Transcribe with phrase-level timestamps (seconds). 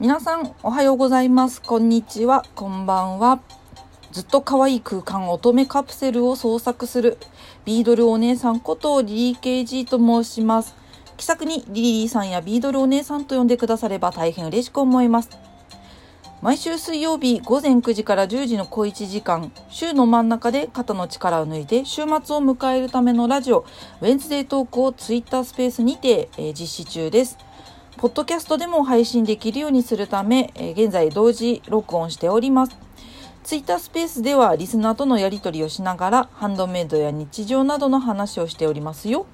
[0.00, 1.60] 皆さんおはようございます。
[1.60, 2.44] こんにちは。
[2.54, 3.40] こんばんは。
[4.12, 7.18] ずっと可愛い空間乙女カプセルを創作する
[7.64, 10.76] ビードルお姉さんことリリー KG と申します。
[11.16, 15.30] 気さくにリリーさんやビードルお姉さんと呼んでくだされば大変嬉しく思います。
[16.42, 23.66] 毎週水曜日午前9時から10時の小1時間週の真ん中で肩の力を抜いて週末を迎えるためのラジオ
[24.00, 27.47] ウェンズデートークをツイッタースペースにて、えー、実施中です。
[27.98, 32.78] ポッドキャストでも配信できるようにするため、え現在同時録音しております。
[33.42, 39.26] ツイッタースペースではリスナーとのやり取りをしながらハンドメイドや日常などの話をしておりますよ。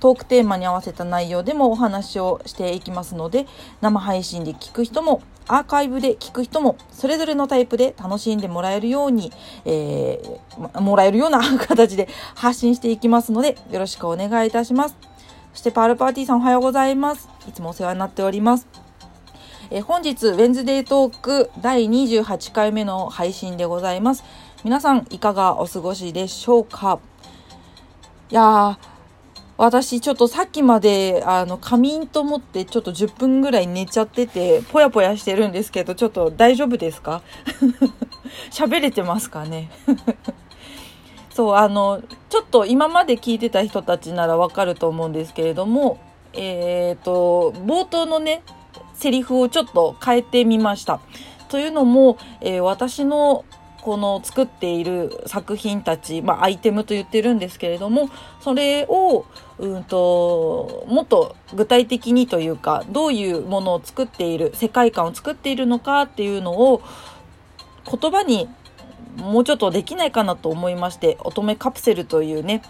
[0.00, 3.46] トークテーマに合わせた内容でもお話をしていきますので
[3.82, 9.30] 生配信で聞く人もアーカイブで聞く人もそれぞれのタイプで楽しんでもらえるように、
[9.66, 15.09] えー、もらえるような 形で発信していきますのでよろしくお願いいたします。
[15.52, 17.28] そしてパールパーティーさんおはようございます。
[17.48, 18.66] いつもお世話になっております。
[19.70, 24.24] え本日、ウェンズデートーク第28回目の配信でございます。
[24.64, 26.98] 皆さん、いかがお過ごしでしょうか？
[28.30, 28.76] いやー、
[29.56, 37.22] 私ちょっとさっきまであの仮眠と思ってちょっと10分ぐらい寝ちゃっててぽやぽやしてるんですけどちょっと大丈夫ですか？
[38.50, 39.70] 喋れてますかね？
[41.30, 45.98] そうあのちょっと今まで聞いてた人たちならわかると思うんですけれども
[46.32, 48.42] えっ、ー、と冒頭のね
[48.94, 51.00] セリフをちょっと変えてみました。
[51.48, 53.44] というのも、えー、私の
[53.82, 59.24] この作っている作品たち、まあ、アイテムと言ってるんですけれどもそれを
[59.58, 66.82] うんともっと具体的にというかどういうものを作っている世界観を作っているのかっていうのを
[67.86, 68.48] 言葉に
[69.16, 72.62] もうちょっとできないかなと思いまして乙女カプセルというね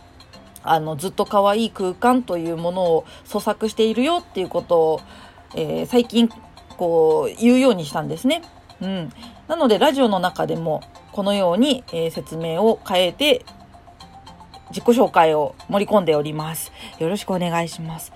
[0.62, 5.00] あのずっと可愛い空間というものを創作しているよっていうことを、
[5.54, 6.28] えー、最近
[6.76, 8.42] こう言うようにしたんですね。
[8.80, 9.12] うん、
[9.48, 10.82] なのでラジオの中でも
[11.12, 13.44] このように、えー、説明を変えて
[14.70, 16.72] 自己紹介を盛り込んでおります。
[16.98, 18.12] よろしくお願いします。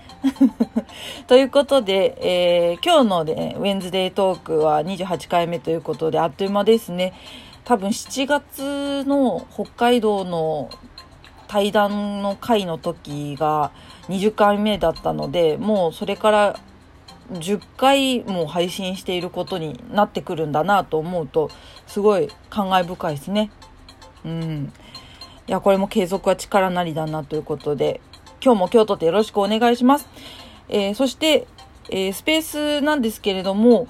[1.26, 7.12] ということで、えー、今日の、ね、ウェンズデートークは28回目ということであっという間ですね。
[7.64, 10.70] 多分7月の北海道の
[11.48, 13.70] 対談の回の時が
[14.08, 16.60] 20回目だったのでもうそれから
[17.32, 21.50] 10回も配信していることになってくるんだなと思うと
[21.86, 23.50] すごい感慨深いですね。
[24.24, 24.72] うん。
[25.46, 28.00] いや、これも継続は力なりだなということで、
[28.42, 30.08] 今日も京都でよろしくお願いします。
[30.68, 31.46] えー、そして、
[31.90, 33.86] えー、スペースなんですけれども、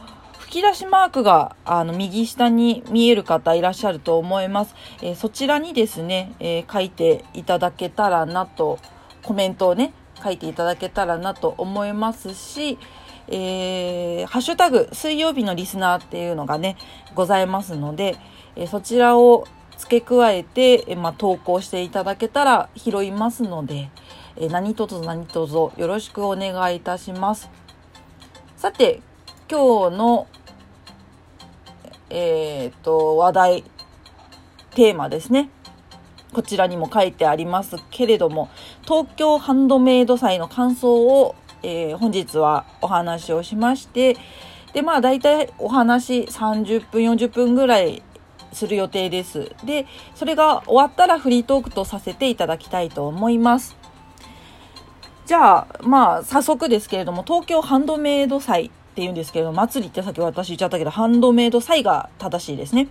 [0.55, 4.75] き出しマークがあの右下に見える方いらっしゃると思います。
[5.03, 8.79] えー、そちらにですね、えー、書いていただけたらなと、
[9.23, 9.93] コメントをね、
[10.23, 12.79] 書いていただけたらなと思いますし、
[13.27, 16.77] えー、ハッシュタグ水曜日のリスナーっていうのがね、
[17.17, 18.17] ございますので、
[18.55, 23.91] えそちらを付け加えて、えまあ、投稿していただけたら拾いますので、
[24.37, 27.51] え何卒何卒よろしくお願いいたします。
[28.57, 29.01] さて、
[29.51, 30.29] 今日の
[32.17, 33.65] えっ、と、話題、
[34.77, 35.51] テーマですね。
[36.33, 38.49] こちらにも書いてありますけれども、
[38.83, 44.17] 東京ハンドメイド祭の感想を、えー、本日はお話をしまして、
[44.73, 48.05] で、まあ大体お話30分、40分ぐらい
[48.53, 49.51] する予定です。
[49.65, 53.77] で、それが終わったらフリートークとさせていただきたいと思います。
[55.27, 62.87] じゃあ、まあ早速ですけれども、東京ハンドメイド祭って言うんですけど、祭りってさっき私言っちゃったけど、ハンドメイド祭が正しいですね。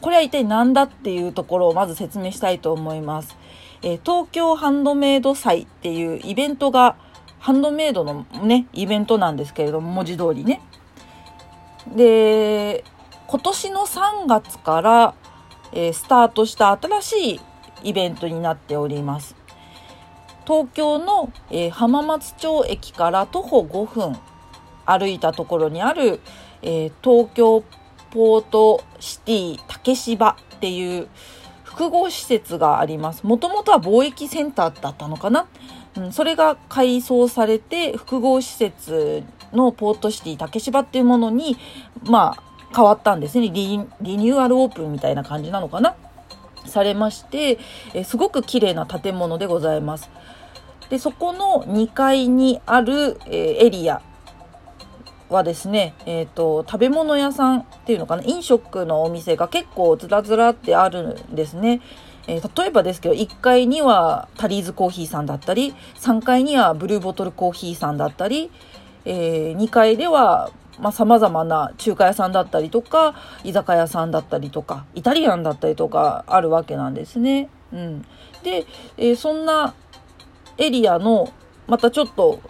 [0.00, 3.36] これは一体何だっていうところをまず説明したいと思います。
[3.82, 6.94] えー、東京ハンドメイド祭っていうイベントが、
[7.40, 10.60] ハンドメイドのね、イベントなんですけれども、文字通りね。
[11.96, 12.84] で、
[13.26, 15.14] 今年の3月から、
[15.72, 17.40] えー、スタートした新しい
[17.82, 19.34] イベントになっております。
[20.46, 24.16] 東京の、えー、浜松町駅から徒歩5分
[24.86, 26.20] 歩いたところにある、
[26.62, 27.64] えー、東京
[28.10, 31.08] ポートシティ竹芝っていう
[31.64, 33.24] 複合施設があります。
[33.24, 35.46] もともとは貿易センターだったのかな、
[35.96, 39.22] うん、それが改装されて複合施設
[39.52, 41.58] のポートシティ竹芝っていうものに、
[42.04, 42.42] まあ、
[42.74, 43.80] 変わったんですねリ。
[44.00, 45.96] リニューアルオープンみたいな感じなのかな？
[46.66, 47.58] されまして、
[47.94, 50.10] えすごく綺麗な建物でございます。
[50.90, 54.02] で、そこの2階にある、えエリア
[55.28, 61.80] はですね、えっ、ー、と、食べ物屋さんっていうのかな、飲食のお店が結構ずらずらってあるんですね。
[62.28, 68.50] えー、例えばですけど、1階にはタリーズコーヒーさんだったり、3階にはブルーボトルコーヒーさんだったり、
[69.04, 73.14] えー、2階ではまあ、様々な中華屋さんだったりとか、
[73.44, 77.48] 居酒屋さんだったりとか、イタリアンだったりとかあるわけなんですね。
[77.72, 78.02] うん。
[78.42, 79.74] で、えー、そんな
[80.58, 81.32] エリアの、
[81.66, 82.40] またちょっと、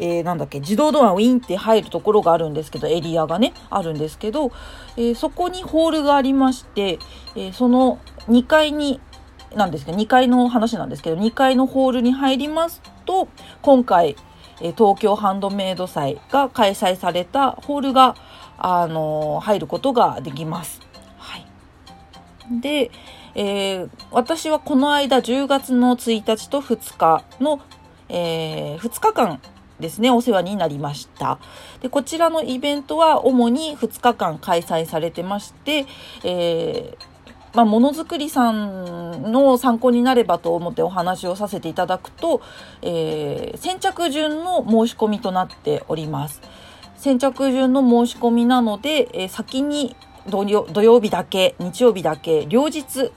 [0.00, 4.52] えー、なんだっけ、自動ドアウィンって入るところがあるんですけど、エリアがね、あるんですけど、
[4.96, 6.98] えー、そこにホールがありまして、
[7.36, 7.98] えその
[8.28, 9.00] 2階に、
[9.54, 13.28] なんですけど、2階の話なんですけど、2階のホールに入りますと、
[13.62, 14.16] 今回、
[14.60, 18.14] え東京ハンドメイド祭が開催されたホールが、
[18.58, 20.80] あの入ることができます。
[21.16, 21.46] はい。
[22.60, 22.90] で、
[23.34, 27.60] えー、私はこの間10月の1日と2日の、
[28.08, 29.40] えー、2日間
[29.80, 31.38] ですね、お世話になりました。
[31.80, 35.86] で、こちらのイベントは主に2日間開催されてまして、
[36.24, 37.18] えー
[37.54, 42.42] まあ、ものづくりさんの参考になればと思ってお話をさせていただくと、
[42.82, 46.40] えー、先着順の申し込みとなっております。
[46.96, 49.96] 先着順の申し込みなので、えー、先に
[50.28, 53.10] 土曜日だけ、日曜日だけ、両日っ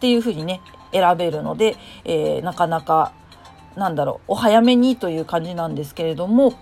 [0.00, 0.60] ていうふうにね、
[0.92, 3.12] 選べるので、えー、なかなか、
[3.78, 6.54] なんだろう、お早めにという感じなんですけれども、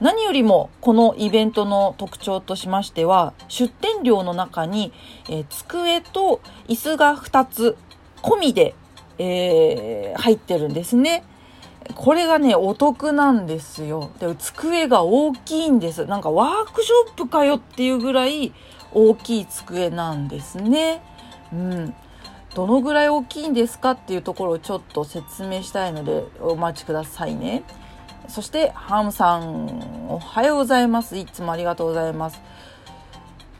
[0.00, 4.92] 何よりもこのイベントの特徴としましては出店料の中に、
[5.30, 7.76] えー、机と椅子が2つ
[8.22, 8.74] 込みで、
[9.18, 11.24] えー、入ってるんですね。
[11.94, 14.10] これがね、お得なんですよ。
[14.18, 16.04] で、机が大きいんです。
[16.04, 18.52] なんかワークショップかよっていうぐらい
[18.92, 21.00] 大きい机なんですね。
[21.52, 21.94] うん。
[22.56, 27.64] どのぐらい大きいんですかっていうところをちょっと説明したいのでお待ちくださいね。
[28.28, 31.18] そしてハムさんおはようございます。
[31.18, 32.40] いつもありがとうございます。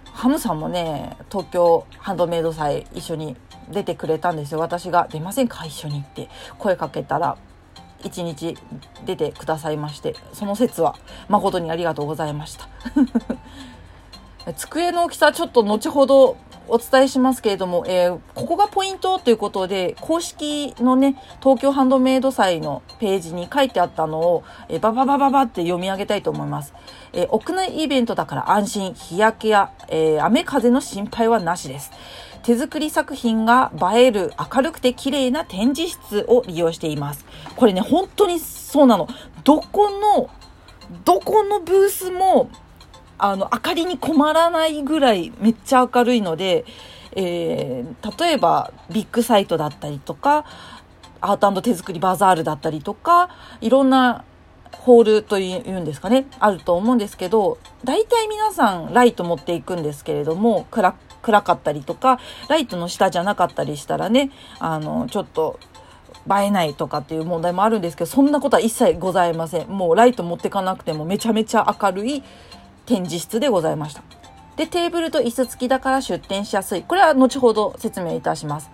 [0.06, 3.36] ハムさんもね東京ハンドメイド祭一緒に
[3.70, 4.60] 出てくれたんですよ。
[4.60, 5.66] 私が出ませんか？
[5.66, 6.30] 一緒にって。
[6.58, 7.36] 声かけたら
[8.02, 8.56] 一日
[9.04, 10.96] 出てくださいましてその説は
[11.28, 12.66] 誠にありがとうございました。
[14.54, 16.36] 机の大きさちょっと後ほど
[16.68, 26.74] お伝えしますけれども、えー、ここがポイントということで、公式のね、東京ハンドメイド祭のページに書いてあったのを、えー、バババババって読み上げたいと思います。
[27.12, 31.92] えー、屋内イベントだから安心、日焼けや、え雨風の心配はなしです。
[32.42, 37.24] 手作り作品が映える明るくて綺麗な展示室を利用しています。
[37.56, 39.08] これね、本当にそうなの。
[39.44, 40.30] どこの、
[41.04, 42.50] どこのブースも
[43.18, 46.64] あの、明かりに困らないぐらいめっちゃ明るいので、
[47.12, 50.44] えー、例えばビッグサイトだったりとか、
[51.20, 53.30] アート手作りバザールだったりとか、
[53.60, 54.24] いろんな
[54.72, 64.30] ホールというんですかね、あると思うんですけど、大体皆さんライト持っていくんですけれども、暗暗かったりとか、ライトの下じゃなかったりしたらね、
[64.60, 65.58] あの、ちょっと
[66.30, 69.68] 映えないとかっていう問題もあるんですけど、そんなことは一切ございません。
[69.68, 72.22] もうライト持ってかなくてもめちゃめちゃ明るい
[72.86, 74.02] 展示室でございました。
[74.56, 76.82] で、テーブルと椅子付きだから出店しやすい。
[76.82, 78.70] これは後ほど説明いたします。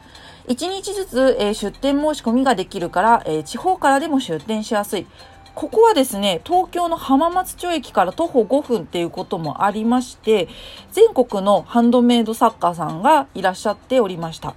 [0.46, 5.06] 1日ずつ、えー、出店申し込みができるから、えー、地方からでも出店しやすい。
[5.54, 10.48] ここはですね、東京の浜松町駅から徒歩5分っていうこともありまして、
[10.92, 14.54] 全国のハンドメイド作家さんがいらっしゃっておりました。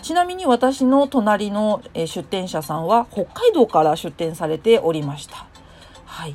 [0.00, 5.46] ちなみに私の隣の、出店者さんは北海道から出店されておりました。
[6.06, 6.34] はい。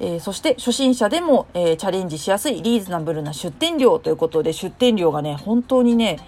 [0.00, 6.18] えー、そして初心者でも、えー、チャレンジしやすいリーズナブルな出店料ということで出店料がね本当にね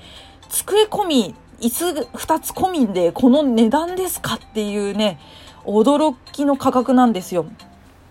[0.48, 1.84] 机込み椅子
[2.16, 5.18] 2つ込みでこの値段ですかっていうね
[5.64, 7.46] 驚きの価格なんですよ。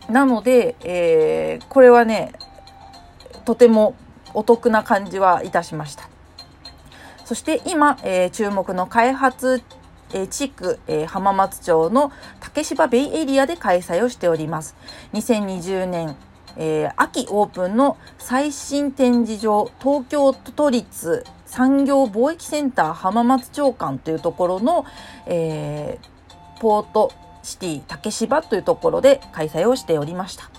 [0.09, 2.33] なので、えー、これはね
[3.45, 3.95] とても
[4.33, 6.09] お得な感じはいたしました。
[7.23, 9.63] そして今、えー、注目の開発
[10.13, 12.11] え地区、え浜松町の
[12.55, 14.77] 竹芝ベイエリアで開催をしております。
[15.11, 16.15] 2020年、
[16.55, 24.85] えー、秋オープンの最新展示場東京都立産業貿易センター浜松町館というところの、
[25.25, 27.11] えー、ポート
[27.43, 30.49] シティ竹芝というところで開催をしておりました。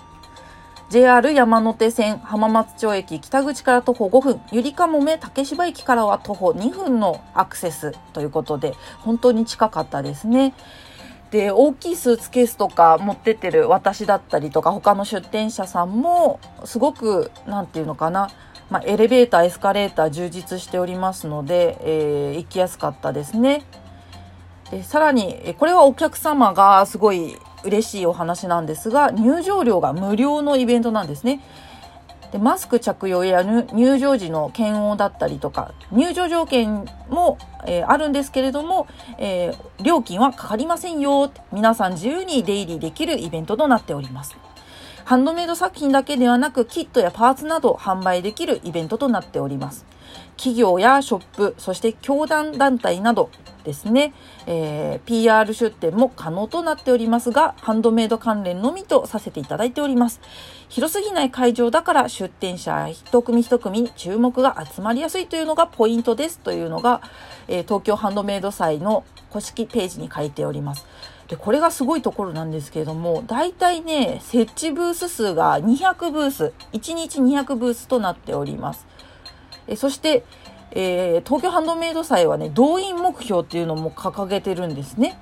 [0.91, 10.53] JR 山手線浜松町駅北口から徒歩5分、ゆりかもめ竹芝駅からは徒歩2分のアクセスということで、本当に近かったですね。
[11.31, 18.29] で、大きいスーツケースとか持ってってる私だったりとか、他の出店者さんも、すごく、なんていうのかな、
[18.69, 23.63] まあ、エレベーター、エスカレーター充実しておりますので、えー、行きやすかったですね。
[24.71, 31.41] でさらに、これはお客様がすごい嬉しいお話なんですが、入場料が無料のイベントなんですね。
[32.31, 41.31] でマスク着用や入場時の検温だったりとか、入場条件も、えー、あるんですけれども、えー、料金はかかりませんよ。
[41.51, 44.35] 皆さん自由に出入りできるイベントとなっております。
[45.05, 49.85] ハンドメイド作品だけではなく、キットやパーツなど販売できるイベントとなっております。
[50.37, 53.29] 企業やショップ、そして教団団体など
[53.65, 54.13] ですね、
[54.45, 60.21] えー、PR 出店も可能となっておりますが、ハンドメイド関連のみとさせていただいております。
[60.69, 67.01] 広すぎない会場だから出店者一組一組に注目が集まりやすいというのがポイントですというのが、
[67.47, 70.85] えー、東京ハンドメイド祭の公式ページに書いております。
[71.27, 78.87] で、これがすごいところなんですけれども、大体ね、設置ブース数が200ブース、1日200ブースとなっております。
[79.67, 80.23] えそして、
[80.71, 85.19] えー、東京ハンドメイド祭はね、動員目標っていうのも掲げてるんですね。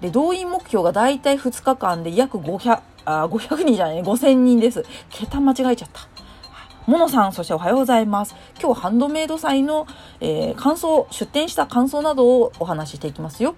[0.00, 4.84] で、動員目標が大体2日間で約500、あ、500人じゃない、5000人です。
[5.10, 6.08] 桁間違えちゃった。
[6.86, 8.34] モノさん、そしておはようございます。
[8.60, 9.86] 今日ハンドメイド祭の、
[10.20, 13.54] えー、感想、出展した感想などをお話ししていきますよ。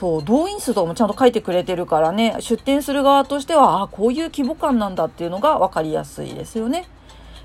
[0.00, 6.86] そう、動員数とかもちゃんと書いてくれてるからね、出展する側としては、あこういう規模感なんだっていうのが分かりやすいですよね。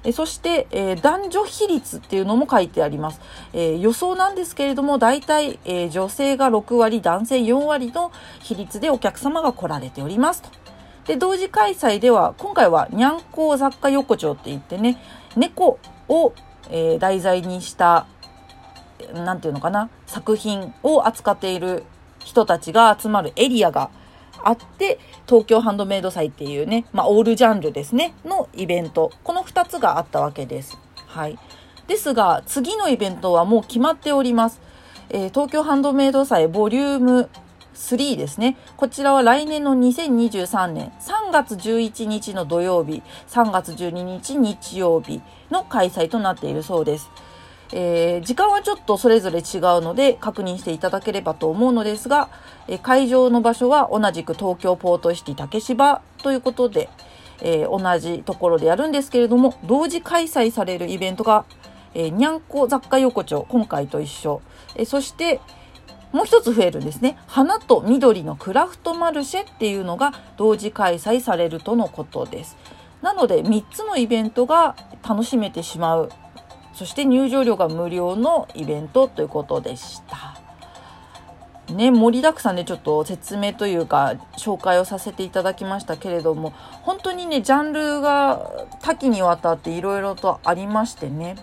[0.05, 3.19] えそして、えー、男女比率っていうのも書いてあります。
[3.53, 10.49] えー、予想なんですけれども、大体、えー、女性が6割、男性4割の比率でお客様が来られておりますと。
[11.07, 15.01] で、同時開催では、今回はにゃんこ雑貨横丁って言ってね、
[15.35, 16.33] 猫を、
[16.69, 18.07] え題材にした、
[19.13, 21.83] なんていうのかな、作品を扱っている
[22.19, 23.89] 人たちが集まるエリアが
[24.45, 29.11] あって、東京ハンドメイド祭っていうね、まあ、オールジャンルですね、のイベント。
[29.23, 30.77] この2つがあったわけです。
[31.07, 31.37] はい。
[31.87, 34.61] ですが、次のイベントはもう決まっております。
[35.09, 37.29] えー、東京ハンドメイド祭ボリューム
[37.75, 38.57] 3ですね。
[38.77, 45.21] こちらは来年の2023年3月11日の土曜日、3月12日日曜日
[45.51, 47.09] の開催となっているそうです。
[47.71, 52.29] えー、時間はちょっとそれぞれ違うので確認していただければと思うのですが、
[52.67, 56.89] えー、会場の場所は同じく東京ポートシティ竹芝ということで、
[57.41, 61.45] えー、同じところでやるんですけれども、同時開催されるイベントが、
[61.93, 64.41] えにゃんこ雑貨横丁、今回と一緒。
[64.75, 65.39] えそして、
[66.11, 67.17] もう一つ増えるんですね。
[67.27, 72.57] 花と緑のクラフトマルシェっていうのが同時開催されるとのことです。
[73.01, 74.75] なので3つのイベントが
[75.07, 76.09] 楽しめてしまう
[76.75, 80.35] そして入場料が無料のイベントということでした。
[81.73, 86.51] ね、盛りだくさんでちょっと説明というか紹介をさせていただきましたけれども
[86.83, 91.37] 本当にねジャンルが多岐にわたっていろいろとありましてね。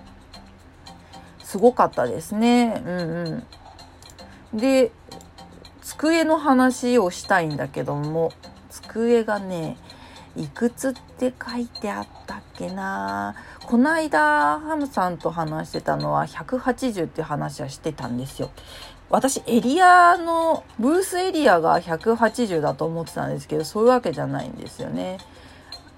[1.43, 2.81] すごかったですね。
[2.85, 3.45] うん
[4.53, 4.59] うん。
[4.59, 4.93] で
[5.81, 8.33] 机の話をしたいんだけども
[8.71, 9.77] 机がね
[10.37, 13.35] いくつって書いてあったっけな。
[13.73, 18.51] この間ハムさんと話してたのは180っていう話はしてたんですよ。
[19.09, 25.17] 私エリアのブースエリアが180だと思ってたんですけどそういうわけじゃないんですよね。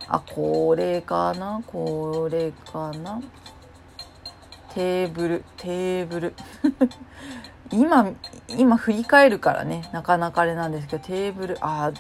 [0.07, 1.65] あこれかな？
[1.67, 3.21] これかな？
[4.73, 6.35] テーブルテーブル。
[7.73, 8.13] 今
[8.47, 11.59] 今振り返るからねなかなかあれなんですけどテーブル。
[11.61, 11.91] あ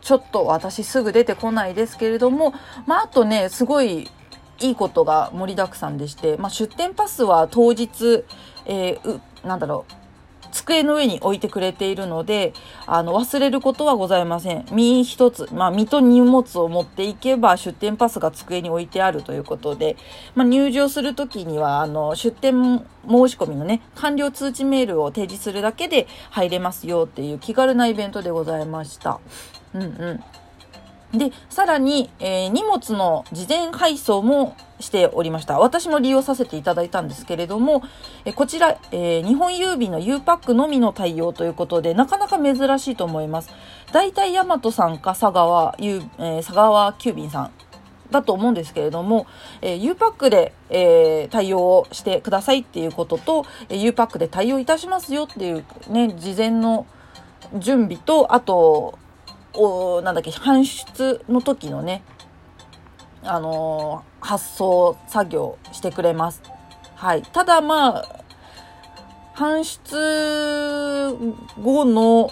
[0.00, 2.54] ちょっと私すぐ出てこないですけれども、
[2.86, 4.08] まあ、あとね、すごい
[4.60, 8.24] いいことが盛りだくさんでして、まあ、出店パスは当日、
[8.64, 9.92] えー、なんだろう、
[10.56, 12.54] 机の上に置いてくれているので、
[12.86, 14.66] あの、忘れることはございません。
[14.72, 19.96] 身一つ、まあ、身と荷物を持っていけば、出店パスが机に置いてあるということで、
[20.34, 29.20] まあ、入場するときには、あの、出店申し込みのね、完了通知メールを提示するだけで入れますよっていう気軽なイベントでございました。
[29.74, 30.24] うんうん。
[31.12, 35.58] で、さらに、えー、荷物の事前配送もしておりました。
[35.58, 37.82] 私も利用させていただいたんですけれども、
[38.24, 43.50] えこちら、えー、日本郵便の U パックのみの対応ということで、なかなか珍しいと思います。
[43.92, 47.50] 大体ヤマトさんか佐川、ゆえー、佐川急便さん
[48.10, 49.26] だと思うんですけれども、
[49.62, 56.86] えー、U パックで、えー、対応してくださいっていうことと、えー、U パックで対応いたしますよっていうね、事前の
[57.54, 58.98] 準備と、あと、
[59.56, 62.02] おなんだっけ、搬出の時のね、
[63.22, 66.42] あのー、発送作業してくれます。
[66.94, 67.22] はい。
[67.22, 68.24] ただまあ、
[69.34, 71.14] 搬出
[71.60, 72.30] 後の、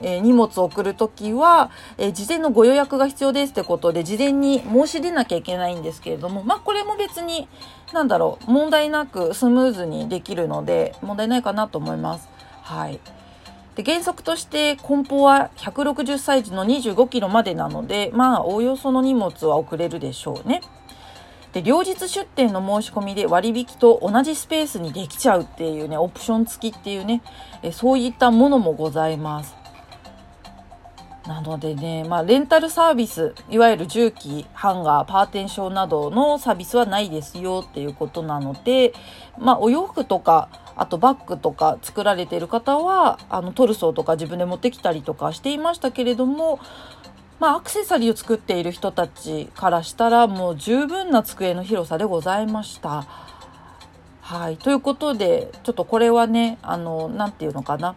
[0.00, 7.48] えー、荷物を送るときは、えー、事前のご予約が必要ですってことで、事前に申し出なきゃいけないんですけれども、まあこれも別に、
[7.92, 12.28] なんだろう、問題なくスムーズにできるので、問題ないかなと思います。
[12.62, 13.00] はい。
[13.76, 20.62] で原則として梱包は160サイズの25キロまでなので、まあ、おおよその荷物は送れるでしょうね。
[21.52, 27.22] で、両日出店の申し込みで割引と同じスペースにできちゃうっていうね、オプション付きっていうね、
[27.62, 29.54] えそういったものもございます。
[31.26, 38.94] なのでね、まあ、レンタルサービス、いわゆる重機、ハンガー、パーテンションなどのサービスはないですよっていうことなので、
[39.38, 46.60] まあ、お洋服とか、あとバッグとか作られている方は、あの、トルソーとか自分で持ってきたりとかしていましたけれども、
[47.40, 53.06] まあ、アクセサリーを作っている人たちからしたら、もう十分な机の広さでございました。
[54.20, 54.56] はい。
[54.56, 57.94] ということで、ちょっとこれはね、あの、なんていうのかな。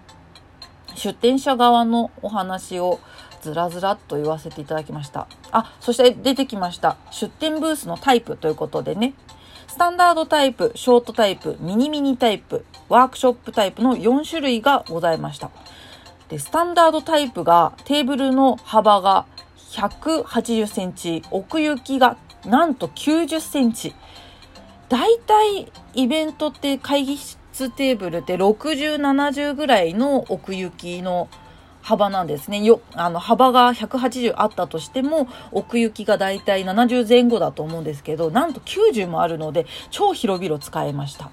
[0.95, 2.99] 出店者側のお話を
[3.41, 5.27] ずらずらっと言わせていただきました。
[5.51, 6.97] あ、そして出てきました。
[7.11, 9.13] 出店ブースのタイプということでね、
[9.79, 15.51] タンダードタイプ、ショートタイプ、ミニミニタイプ、ワークショップタイプの4種類がございました。
[16.27, 19.25] で、スタンダードタイプがテーブルの幅が
[19.71, 23.95] 180センチ、奥行きがなんと90センチ。
[24.89, 31.29] だいたいイベントって会議室テーブルって60、70ぐらいの奥行きの
[31.89, 32.61] 幅なんですね。
[32.63, 41.31] よ、あの、幅が180あったとしても、奥行きがだいたい70前後だと思うんですけど、なんと90もあるので、超広々使えました。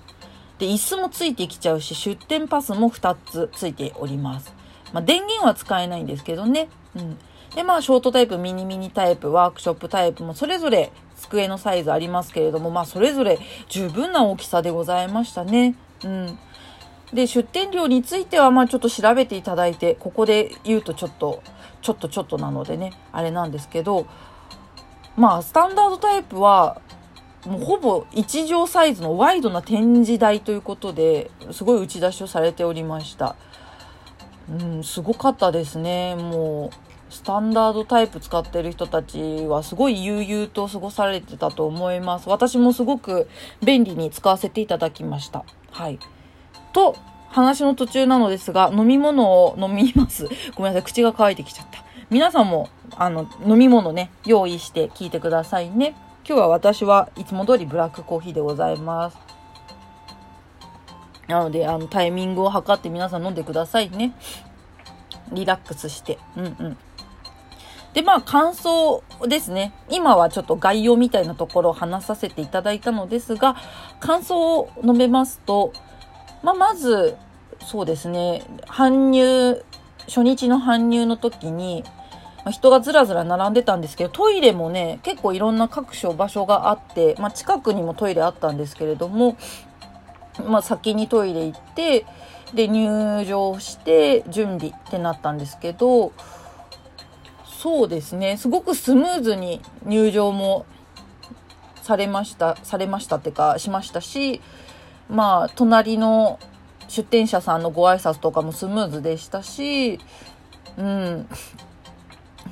[0.59, 4.55] で、椅子もついてきちゃうし、出店パスも2つついております。
[4.95, 6.71] まあ、電源は使えないんですけどね。
[6.95, 7.19] うん。
[7.55, 15.75] で、まあ、ショートタイプ、ミニミニタイプ、ワークショップタイプもそれぞれ机のサイズありますけれども、まあ、それぞれ十分な大きさでございましたね。
[16.03, 16.39] うん。
[17.13, 21.43] で、出店料については、まあちょっと調べていただいて、ここで言うとちょっと、
[21.83, 24.07] ちょっとちょっとなのでね、あれなんですけど、
[25.17, 26.81] まあスタンダードタイプは、
[27.47, 33.37] もうほぼ1畳サイズのワイドな展示台ということで、すごい打ち出しをされておりました。
[34.51, 36.17] うん、すごかったですね。
[36.17, 42.29] もう、スタンダードタイプ使ってる人たちはすごい悠々と過ごされてたと思います。
[42.29, 43.29] 私もすごく
[43.65, 45.45] 便利に使わせていただきました。
[45.71, 46.01] はい。
[46.76, 46.95] と、
[47.30, 50.28] 話の途中なのですが、飲み物を飲みます。
[50.54, 51.78] ごめんなさい、口が乾いてきちゃった。
[52.11, 52.68] 皆さんも、
[52.99, 55.97] あの、飲み物ね、用意して聞いてくださいね。
[56.28, 59.16] 今日は私はいつも通りブラックコーヒーでございます。
[61.29, 64.12] なので、あの、タイミングを測って皆さん飲んでくださいね。
[65.33, 66.18] リラックスして。
[66.37, 66.77] うんうん。
[67.94, 69.72] で、まあ、感想ですね。
[69.88, 73.57] 今はちょっと概要みたいなところを話させていただいたのですが、
[73.98, 75.72] 感想を述べますと、
[76.46, 77.16] まあ、まず、
[77.59, 79.64] そうですね、搬入、
[80.06, 81.82] 初日の搬入の時に、
[82.44, 89.37] ま、人がずらずら並んでたんですけど、トイレもね、結構いろんな各所場所があって、まあ、近くにもトイレあったんですけれども、
[90.46, 92.06] まあ、先にトイレ行って、
[92.54, 96.12] で、入場して、準備ってなったんですけど、
[97.61, 98.37] そうですね。
[98.37, 100.64] すごくスムーズに入場も
[101.82, 104.40] されました、されましたってか、しましたし、
[105.09, 106.38] まあ、隣の
[106.88, 109.99] 出店者さんのご挨拶とかもスムーズでしたし、
[110.77, 111.29] うん、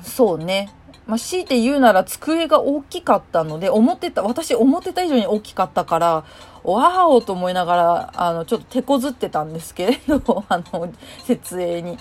[0.01, 0.71] そうね。
[1.07, 6.25] まあ、強いて言うなら机が大きかったので、思ってた、私思ってた以上に大きかったから、
[6.63, 10.89] わおと思いながら、あの、ちょっと手こずってたんですけれど、 あの、
[11.23, 11.97] 設営に。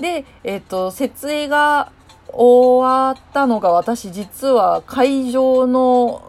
[0.00, 1.92] で、えっ、と、設営が
[2.28, 6.22] 終わったのが私実は会場の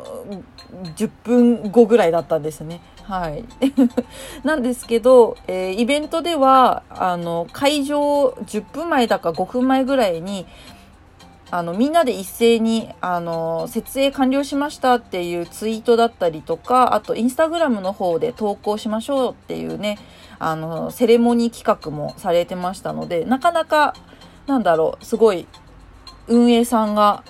[0.96, 2.82] 10分後ぐらいだったんですね。
[3.08, 3.46] はい。
[4.44, 10.48] なんですけど、えー、イベントでは、あの、会場10分前だか5分前ぐらいに、
[11.52, 20.00] あの、みんなで一斉に、あの、設営完了しましたっていうツイートだったりとか、あと、インスタグラムの方で投稿しましょうっていうね、
[20.40, 23.94] あの、セレモニー企画もされてましたので、なかなか、
[24.48, 25.48] なんだろう、すごい
[26.28, 27.24] 運営さんが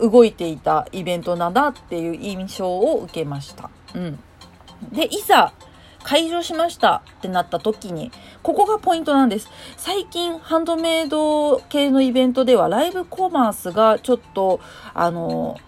[0.00, 3.68] 動いていたイベントなんだっていう印象を受けました。
[3.94, 4.18] うん。
[4.90, 5.52] で、いざ、
[6.02, 8.10] 開場しましたってなった時に、
[8.42, 9.48] ここがポイントなんです。
[9.76, 14.60] 最近、ハンドメイド系のイベントでは、ライブコマースがちょっと、
[14.94, 15.58] あの、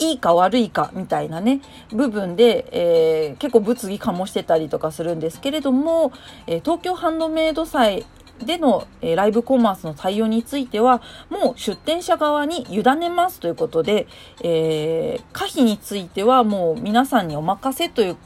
[0.00, 1.60] いいか悪いかみたいなね、
[1.92, 6.12] 部分で、えー、結構物議かもしてたりとかするんですけれども、
[6.46, 8.06] えー、東京ハンドメイド祭
[8.44, 14.06] での、えー、ライブコマースの対応については、もう出店者側に委ねますということで、
[14.42, 18.16] えー、可否についてはもう皆さんにお任せという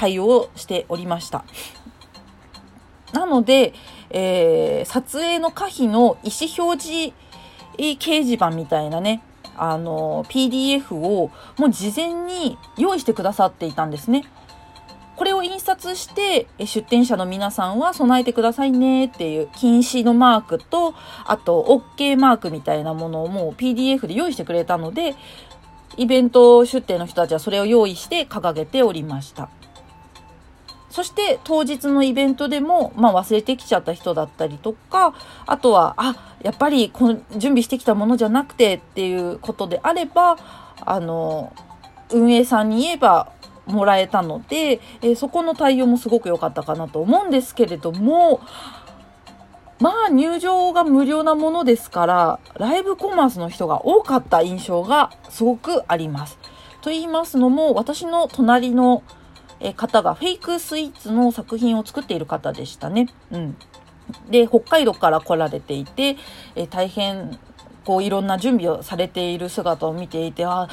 [0.00, 1.44] 対応をしておりました。
[3.12, 3.74] なので、
[4.08, 7.12] えー、撮影の可否の意思表示
[7.76, 9.22] 掲示板みたいなね、
[9.58, 14.24] あの、PDF をもう事前に用意してくださっていたんですね。
[15.16, 20.94] これを印刷して、出店者の皆さんは備えてくださいねっていう禁止のマークと、
[21.26, 25.14] あと OK マークみたいなものをもう PDF で用意してくれたので、
[25.98, 29.50] イベント出店の人たちはそれを用意して掲げておりました。
[30.90, 35.14] そして当日のイベントでも、まあ、忘れてきちゃった人だったりとか
[35.46, 40.36] あとはあやっぱりこの準備してきたものじゃなくてっていうことであれば
[40.84, 41.54] あの
[42.10, 43.32] 運営さんに言えば
[43.66, 48.40] もらえたので、えー、そこの対応もすごく良かったかなと思うんですけれども
[49.78, 56.38] まあ入場が無料なものですからライブコマースの人が多かった印象がすごくあります。
[56.82, 59.02] と言いますのも私の隣の
[59.60, 63.08] え方がフェイクスイーツの作品を作っている方でしたね。
[63.30, 63.56] うん。
[64.30, 66.16] で、北海道から来られていて、
[66.56, 67.38] え大変、
[67.84, 70.68] こう、いろんな準備をされている姿を見ていて、あ、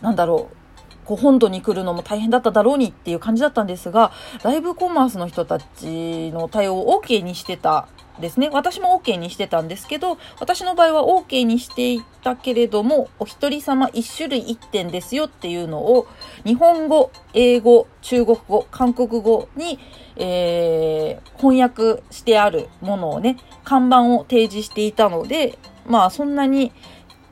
[0.00, 0.56] なんだろう。
[1.04, 4.10] こう本土に来るのも大変だっただろうにっていう感じだったんですが、
[4.42, 7.88] ライブコマースの人たちの対応を OK にしてた
[8.20, 8.48] ですね。
[8.52, 16.06] 私も OK にしてたんですけど、私の場合は OK にしていたけれども、お一人様一種類一点ですよっていうのを、
[16.44, 19.78] 日本語、英語、中国語、韓国語に、
[20.16, 26.72] えー、翻訳してあるものをね、看板を提示していたので、まあそんなに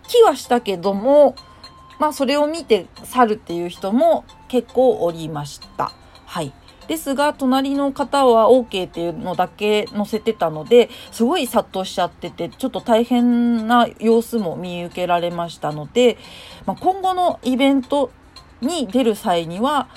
[0.09, 1.37] 気はしたけども、
[2.01, 5.93] まあそれを見て去るっていう人も結構おりました。
[6.27, 6.53] はい。
[6.89, 16.19] ですが、隣の方は OK っていうのだけ載せてたので、すごい殺到しちゃってて、ちょっと大変な様子も見受けられましたので、
[16.67, 18.11] まあ、今後のイベント
[18.61, 19.89] に出る際には、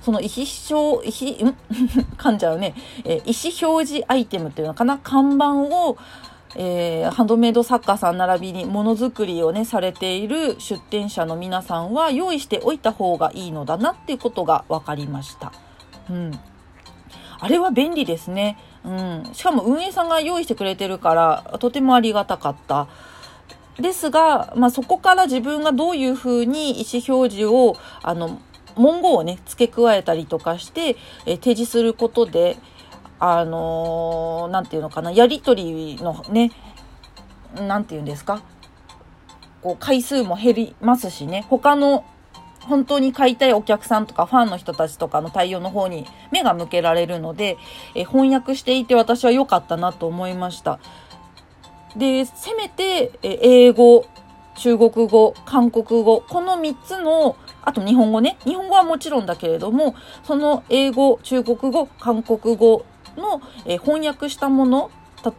[0.00, 1.56] その意思表、意思、ん？
[2.16, 2.74] 噛んじゃうね。
[3.04, 4.98] え意思表示アイテムっていうのかな？
[4.98, 5.98] 看板を、
[6.56, 15.52] えー、ハンドメイド作家さん並びにものづくりをね、されている出店者の皆さんは用意しておいた方がいいのだなっていうことが分かりました。
[16.10, 16.32] うん。
[17.38, 18.58] あれは便利ですね。
[18.84, 19.30] うん。
[19.32, 22.88] しかも運営さんが用意してくれてるから、とてもありがたかった。
[23.78, 28.40] ですが、まあ、そこから自分がどういうふうに意思表示を、あの、
[28.76, 30.96] 文言をね、付け加えたりとかして、
[31.26, 32.58] え提示することで、
[33.18, 36.52] あのー、なんていうのかな、やりとりのね、
[37.54, 38.42] なんていうんですか、
[39.62, 42.04] こう、回数も減りますしね、他の
[42.66, 47.56] 本当に買いたいお客さんとかファンの人たちとかの対応の方に目が向けられるので、
[47.94, 50.78] え翻訳していて私は良かったなと思いました。
[51.96, 54.06] で、せめて、え英語、
[54.56, 58.36] 中国語、韓国語、この3つの、あと日本語ね。
[58.44, 59.94] 日本語はもちろんだけれども、
[60.24, 62.84] その英語、中国語、韓国語
[63.16, 64.90] の、え翻訳したもの、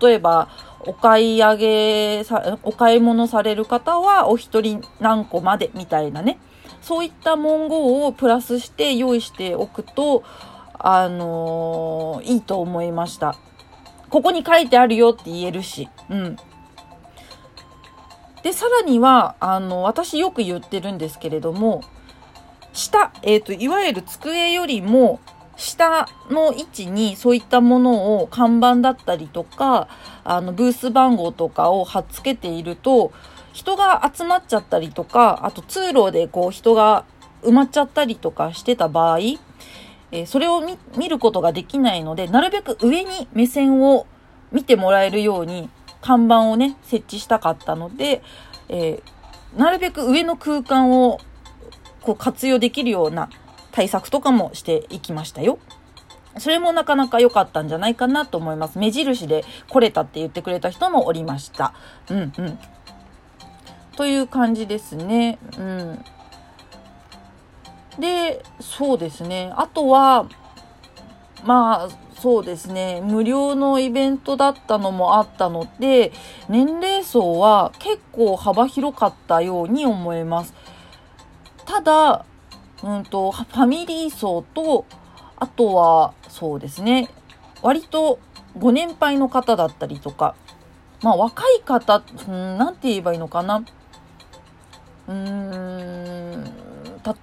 [0.02, 0.50] 例えば、
[0.86, 6.40] お買い上げさ、お買い物される方はお一人何個までみたいなね。
[6.82, 10.24] そういった文言をプラスして用意しておくと、
[10.78, 13.36] あのー、いいと思いました。
[14.10, 15.88] ここに書いてあるよって言えるし。
[16.10, 16.38] うん。
[18.44, 21.82] で、さらには、あの、私よく言ってるんですけれども、
[22.74, 25.20] 下、えっ、ー、と、いわゆる机よりも、
[25.56, 29.88] 下の位置にそういったものを看板だったりとか、
[30.24, 33.12] あの、ブース番号とかを貼っつけていると、
[33.54, 37.06] 人が集まっちゃったりとか、あと通路でこう人が
[37.44, 39.20] 埋まっちゃったりとかしてた場合、
[40.12, 40.62] えー、それを
[40.98, 44.08] 見ることができないので、なるべく上に目線を
[44.52, 45.70] 見てもらえるように
[46.02, 48.22] 看板をね、設置したかったので、
[48.70, 51.20] えー、なるべく上の空間を
[52.02, 53.30] こう活用できるような
[53.72, 55.60] 対策とかもしていきましたよ。
[56.38, 58.80] それもなかなか良かったんじゃないかなと思います。
[58.80, 61.74] 目印で来れたって言ってくれた人もおりました。
[62.10, 62.60] うんうん。
[63.96, 65.38] という感じですね。
[65.58, 66.06] うん。
[68.00, 69.52] で、そうですね。
[69.56, 70.28] あとは、
[71.44, 71.90] まあ、
[72.22, 73.02] そうですね。
[73.04, 76.12] 無料のイベントだったのもあったので、
[76.50, 80.54] 年齢層は結構幅広かったように思えます。
[81.66, 82.26] ただ、
[82.84, 84.86] うんと、ファミリー層と、
[85.38, 87.10] あとは、そうですね。
[87.62, 88.20] 割と
[88.58, 90.36] ご年配の方だったりとか、
[91.02, 93.64] まあ若い方、うん、なんて言えばいいのかな。
[95.12, 96.62] うーん。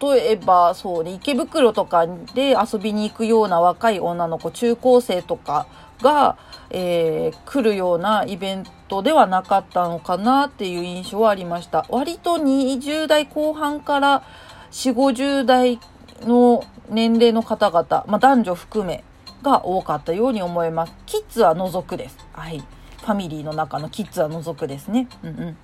[0.00, 5.68] 例えばそうね池袋とかで遊びに行くような若い女の子中高生とか
[6.02, 6.36] が、
[6.70, 11.86] えー、来るようなイベントではなかったのかなっていう印象はありました。
[11.88, 14.24] 割と20代後半から
[14.70, 15.80] 4 5 0代
[16.22, 19.04] の年齢の方々、まあ、男女含め
[19.42, 20.92] が多かったように思います。
[21.06, 22.18] キッズは除くです。
[22.32, 22.58] はい。
[22.58, 25.08] ファミリーの中のキッズは除くですね。
[25.22, 25.56] うんうん。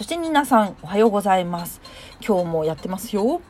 [0.00, 1.82] そして皆さんおはようございます。
[2.26, 3.42] 今日もやってますよ。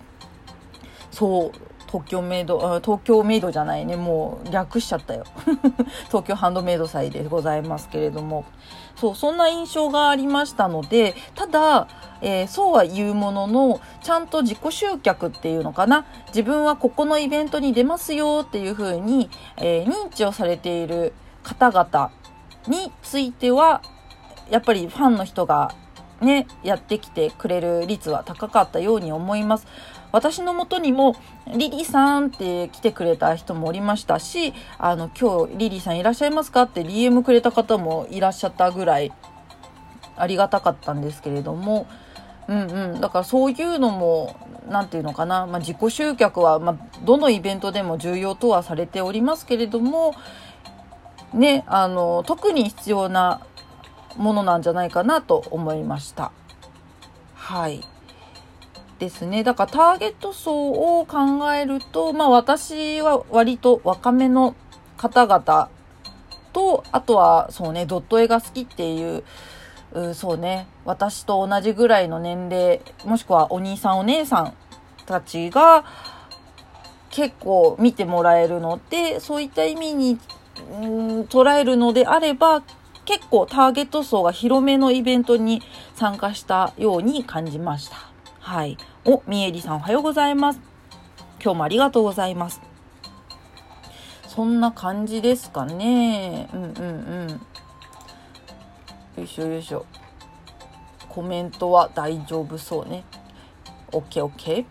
[1.12, 1.58] そう。
[1.86, 5.22] 東京メイド、東京メイドじゃないね、もう略しちゃったよ。
[6.10, 8.44] 東京ハンドメイド祭でございますけれども。
[8.96, 11.86] そう、そんな印象がありましたので、ただ、
[12.20, 16.04] えー、そうは言うものの、ちゃんと自己集客っていうのかな。
[16.30, 21.12] 自分はここのイベントに出ますよっていうふうに、えー、認知をされている
[21.44, 22.10] 方々
[22.66, 23.82] については、
[24.50, 25.70] やっぱりファンの人が
[26.20, 29.66] ね、やってきてくれる率は高かったように思います。
[30.12, 31.14] 私のもとにも、
[31.56, 39.12] リリーさんって来てくれた人もおりましたし、あの、今日リリーさんいらっしゃいますかって DM くれた方もいらっしゃったぐらい、
[40.16, 41.86] ありがたかったんですけれども、
[42.48, 43.00] うんうん。
[43.00, 44.36] だからそういうのも、
[44.68, 50.14] 何て言うのかな、まあ、自己集客は、まあ、どのイベントでも重要とはされておりますけれども、
[51.32, 53.40] ね、あの、特に必要な
[54.16, 56.32] ものなんじゃないかなと思いました。
[57.34, 57.80] はい。
[58.98, 59.42] ですね。
[59.42, 60.70] だからターゲット層
[61.00, 64.54] を考えると、まあ私は割と若めの
[64.96, 65.70] 方々
[66.52, 69.24] と、あとはそうね、ドット絵が好きっていう、
[69.92, 74.54] うそうね、私と同じぐらいの年齢、もしくはお兄さんお姉さん
[75.06, 75.84] たちが
[77.10, 80.18] 結構見てもらえるので、そういった意味に、
[80.72, 82.62] うん、捉えるのであれば、
[83.10, 85.62] 結構ターゲット層が広めのイベントに
[85.96, 87.96] 参加したように感じました。
[88.38, 88.78] はい。
[89.04, 90.60] お、みえりさんおはようございます。
[91.42, 92.60] 今日もありがとうございます。
[94.28, 96.48] そんな感じですかね。
[96.52, 96.72] うんうんう
[97.26, 97.30] ん。
[99.16, 99.84] よいしょよいしょ。
[101.08, 103.02] コメントは大丈夫そうね。
[103.90, 104.66] OKOK。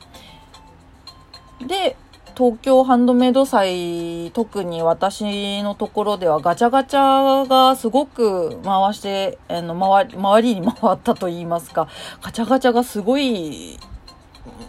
[1.67, 1.97] で、
[2.39, 11.89] 東京ハンドメイド祭、特に私のところではガチャガチャがすごく回して、あの、周り、周りに回ったと言いますか、
[12.21, 13.77] ガチャガチャがすごい、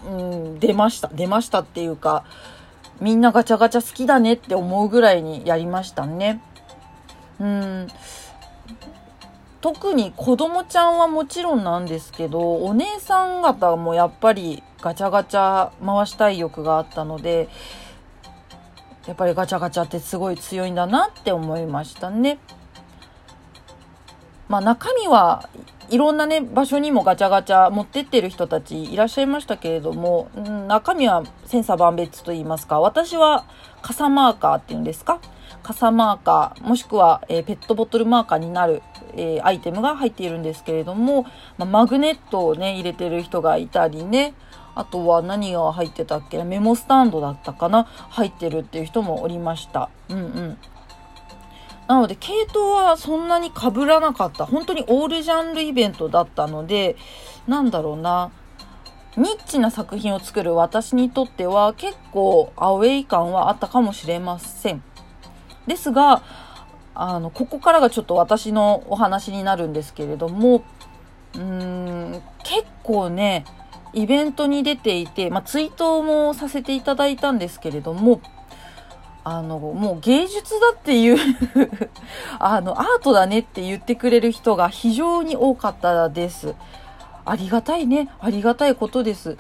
[0.05, 1.13] うん、出ました。
[1.15, 2.25] 出ましたっていうか、
[3.01, 6.43] みんなガチャガチャ好きだねって思うぐらいにやりましたね。
[7.39, 7.87] うん。
[9.61, 17.49] 特に子供ちゃんはもちろんなんですけど、お姉さん方もやっぱりガチャガチャ回したい欲があったので、
[19.07, 22.39] やっぱりガチャガチャってすごい強いんだなって思いましたね。
[24.49, 25.49] まあ中身は
[25.91, 30.29] いろんなね、場所にもガチャガチャ持ってってる人たちいらっしゃいましたけれども、
[30.69, 33.45] 中身は千差万別と言いますか、私は
[33.83, 35.21] 傘マーカーっていうんですか？
[35.63, 38.83] 傘マーカー、もしくは、え、ペットボトルマーカーになる、
[39.15, 41.27] え、アイテムが入っているんですけれども、
[41.59, 44.33] ま、マグネットをね、入れてる人がいたりね、
[44.81, 46.43] あとは何が入ってたっけ？
[46.43, 47.85] メモスタンドだったかな？
[47.85, 49.91] 入ってるっていう人もおりました。
[50.09, 50.59] うんうん。
[51.87, 54.47] なので、系統はそんなに被らなかった。
[54.47, 56.97] 本当にオールジャンルイベントだったので、
[57.47, 58.31] なんだろうな。
[59.17, 64.83] ニッチな作品を作る私にとっては結構アウェイ感はあったかもしれません。
[65.67, 66.23] ですが、
[66.95, 70.63] あの、ここからがちょっと私のお話になるんですけれども、
[71.35, 73.45] うーん、結構ね、
[73.93, 78.21] イベントに出ていて、まあ、ツイートもさせていただいたんですけれども、
[79.25, 81.19] あの、もう芸術だっていう
[82.39, 86.55] あの、アートだねって言ってくれる人が非常に多かったです。
[87.25, 88.09] ありがたいね。
[88.21, 89.37] ありがたいことです。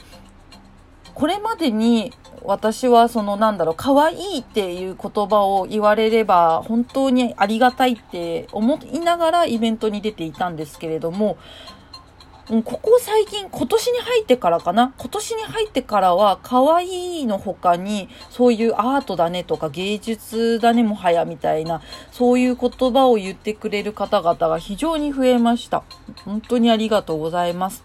[1.14, 11.36] これまでに私はそのなんだろう、可愛いっていう言葉を言われれば本当にありがたいって思いながらイベントに出ていたんですけれども、
[12.50, 14.92] ここ最近、今年に入ってからかな？
[14.98, 25.84] 今年に入ってからは、可愛いの他に、そういうアートだねとか芸術だねもはやみたいな、そういう言葉を言ってくれる方々が非常に増えました。
[26.24, 27.84] 本当にありがとうございます。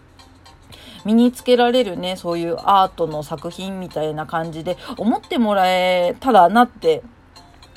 [1.04, 7.04] 身につけられるね、そういうアートの作品みたいな感じで思ってもらえたらなって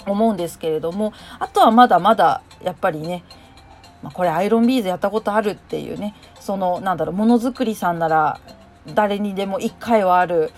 [0.07, 3.23] 思うんですけれども、あとはまだまだやっぱりね、
[4.01, 6.15] まあ、これアイロンビーズやったことあるっていうね、
[6.49, 8.39] そのなんだろう、ものづくりさんなら
[8.95, 10.49] 誰にでも一回はある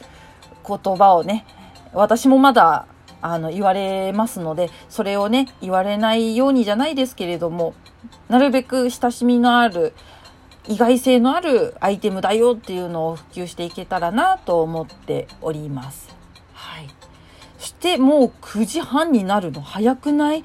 [0.66, 1.46] 言葉をね、
[1.92, 2.86] 私もまだ
[3.22, 7.74] あの言われますので、それをね、言われないようにじゃないですけれども、
[8.30, 9.94] なるべく親しみのある
[10.66, 16.21] 意外性のあるアイテムだよっていうのを普及していけたらなと思っております。
[17.82, 20.44] てもう9時半になるの早くない？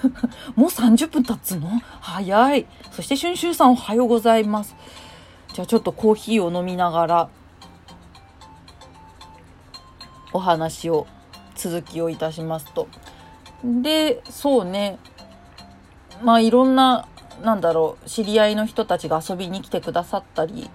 [0.54, 1.68] もう30分経つの？
[2.00, 2.66] 早い。
[2.92, 4.74] そしてシュンシュンさんおはようございます。
[5.52, 7.28] じゃあちょっとコーヒーを飲みながら
[10.32, 11.06] お話を
[11.54, 12.88] 続きをいたしますと。
[13.64, 14.98] で、そうね。
[16.22, 17.08] まあいろんな
[17.42, 20.70] なんだろう知り合いの人たちが遊びに来てくださったり、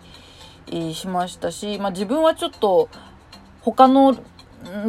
[0.94, 2.88] しましたし、まあ、自分はちょっと
[3.62, 4.16] 他の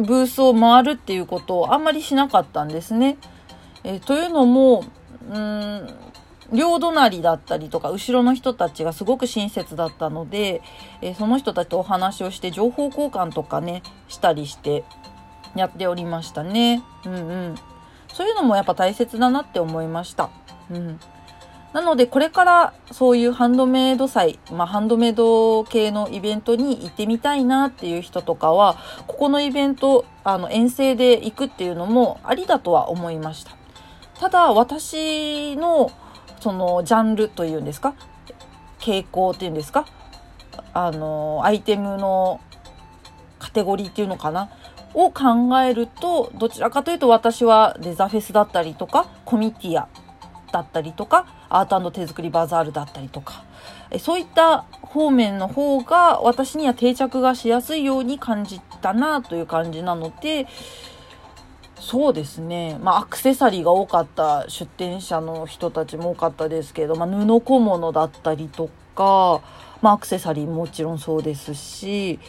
[0.05, 3.17] ブースを回るっていうことをあんまりしなかったんですね。
[3.83, 4.85] えー、というのも、
[5.29, 5.89] うん、
[6.51, 10.61] 両隣だったりとか、後ろの人たちがすごく親切だったので、
[11.01, 14.83] えー、その人たちとお話をして情報交換とかね、したりして
[15.55, 16.83] やっておりましたね。
[17.05, 17.17] うんう
[17.53, 17.55] ん。
[18.13, 20.29] そういうのもやっぱ大切だなって思いました。
[20.71, 20.99] うん。
[21.73, 33.55] なので、これからそういうハンドメイド祭、まあ、ハンドメイド系のイベントに行ってみたいなっていう人とかは、ここのイベント、あの、遠征で行くっていうのもありだとは思いました。
[34.19, 35.91] ただ、私の、
[36.39, 37.95] その、ジャンルというんですか
[38.79, 39.87] 傾向っていうんですか
[40.75, 42.39] あの、アイテムの
[43.39, 44.49] カテゴリーっていうのかな
[44.93, 49.87] を考えると、どちらかというと私はデザフェスだったりとか、コミティア
[50.53, 53.43] だったりとか、アート手作りバザールだったりとか、
[53.99, 60.47] そういった方面の方が私には定着がしやすいように感じたなという感じなので、
[61.79, 62.77] そうですね。
[62.81, 69.41] まあ、アクセサリーが多かった出店者の人たちも多かったですけど、まあ、布小物だったりとか、
[69.81, 72.19] まあ、アクセサリーもちろんそうですし、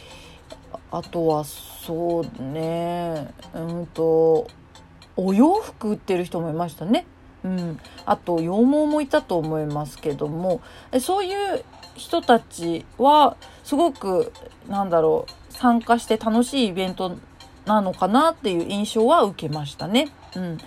[0.91, 4.47] あとはそうね、うんと、
[5.15, 7.05] お洋服売ってる人もいましたね。
[7.45, 10.61] うん、あと羊毛もいたと思いますけども
[10.99, 11.63] そういう
[11.95, 14.31] 人たちはすごく
[14.67, 17.17] なんだろう参加して楽しいイベント
[17.65, 20.09] なのかなっていう印象は受けましたね。
[20.35, 20.57] うん、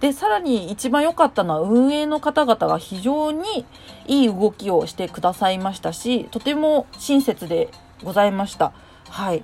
[0.00, 3.64] でさらに一番良かったのは運営の方々が非常に
[4.06, 7.70] いい動きをしてくださいましたしとても親切で
[8.04, 8.72] ございました。
[9.08, 9.42] はい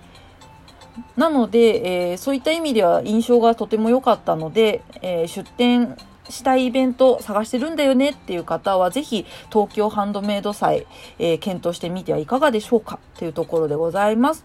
[1.16, 5.96] なので、えー、そういった意味では印象がとても良かったので、えー、出店
[6.32, 10.86] したいイベント探してるんだよねっていう方は、ぜひ東京ハンドメイド祭、
[11.18, 14.44] えー、検討してみてはいかがでしょうかというところでございます。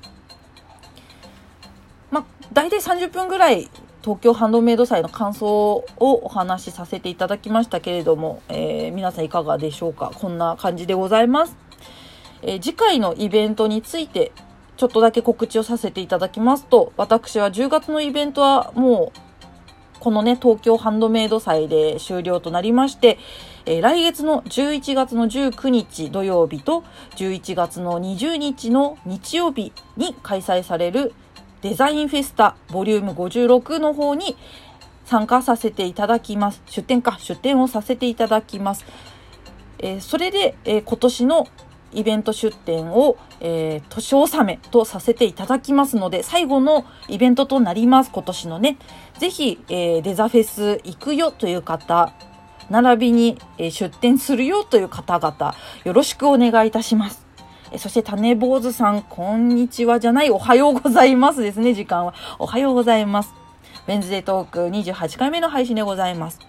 [2.11, 3.69] まあ、大体30分ぐらい
[4.03, 11.57] 東京ハンドメイド祭の感想をお話しさせていただきましたけれども、えー、皆さんいかがでしょうかこんな感じでございます。
[12.41, 14.31] えー、次回のイベントについて
[14.77, 19.26] ちょっとだけ告知をさせていただきますと、私は10月のイベントはもう
[19.99, 23.17] このね、東京ハンドメイド祭で終了となりまして、
[23.65, 26.83] えー、来月の11月の19日土曜日と
[27.15, 31.13] 11月の20日の日曜日に開催される
[31.61, 34.37] デザインフェスタボリューム56の方に
[35.05, 36.61] 参加させていただきます。
[36.67, 38.85] 出展か、出展をさせていただきます。
[39.79, 41.47] えー、それで、えー、今年の
[41.93, 48.77] イベント出店を、えー、年納めとさせていただきますので、最後のイベントとなります、今年のね。
[49.17, 52.13] ぜひ、えー、デザフェス行くよという方、
[52.69, 57.25] 並びに、えー、出店するよという方々、よろしくお願いいたします。
[57.71, 62.13] えそして、種坊主さん、こんにちはじゃない、おはようございますですね、時間は。
[62.39, 63.33] おはようございます。
[63.87, 66.39] ベンズデートーク28回目の配信でございます。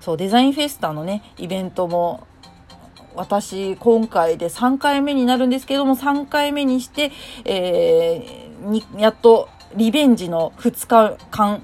[0.00, 2.26] そう、デザインフェスタのね、イベントも
[3.18, 7.10] 私、今回で3回目になるんですけども、3回目にして、
[7.44, 11.62] えー、に、やっと、リベンジの2日間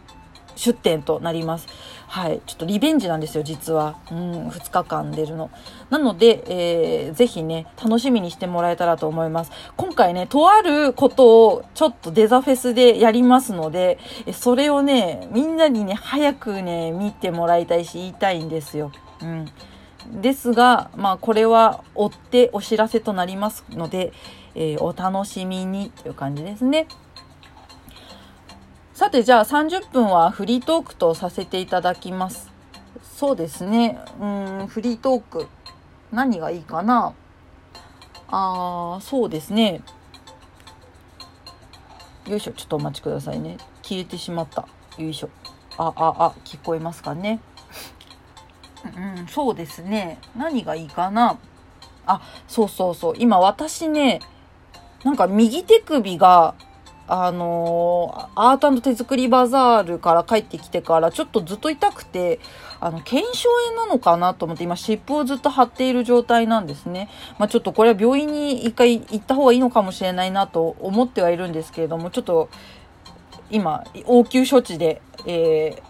[0.57, 1.67] 出店となります。
[2.09, 2.41] はい。
[2.47, 3.97] ちょっとリベンジなんですよ、実は。
[4.11, 5.51] うん、2日間出るの。
[5.91, 9.53] なので、えー、ぜひね、楽しみにしてもらえたらと思います。
[9.77, 13.99] 今回ね、とあることをちょっとデザフェスでやりますので、
[14.33, 18.93] それをね、みんなにね、早くね、見てもらいたいし、言いたいんですよ。
[19.23, 19.47] うん。
[20.13, 24.13] ですが、まあ、これは追ってお知らせとなりますので、
[24.55, 26.87] えー、お楽しみにという感じですね。
[28.93, 32.53] さて、じゃあ30分はフリートークとさせていただきます。
[33.03, 33.99] そうですね。
[34.21, 34.27] う
[34.65, 35.49] ん、フリートーク。
[36.13, 37.13] 何がいいかな？
[38.29, 39.83] あー、そうですね。
[42.29, 43.59] よいしょ、ちょっとお待ちくださいね。
[43.83, 44.69] 消えてしまった。
[44.97, 45.29] よいしょ。
[45.77, 47.41] あ、あ、あ、聞こえますかね？
[48.85, 50.19] うん、そうですね。
[50.37, 51.39] 何がいいかな。
[52.07, 53.15] あ、そうそうそう。
[53.19, 54.21] 今私ね、
[55.05, 56.55] なんか右手首が、
[57.07, 62.41] あのー、アート手作りバザールから帰ってきてからちょっとずっと痛くて、
[62.81, 67.11] あの、腱鞘炎なのかなと思って今湿布をずっと貼っている状態なんですね。
[67.39, 72.49] まあちょっとこれは病院に一回行った方がいいのかもしれないなと思ってはいるんですけれども、ちょっと
[73.51, 75.83] 今、応急処置で、えー、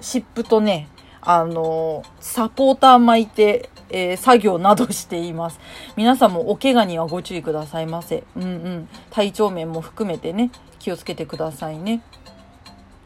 [0.00, 0.88] 湿布とね、
[1.30, 5.60] あの、サポーター巻いて、えー、作業などしています。
[5.94, 8.24] 皆さんもお怪我にはご注意くださいませ。
[8.34, 8.88] うんうん。
[9.10, 12.02] 体調面も含めてね、気をつけてくださいね。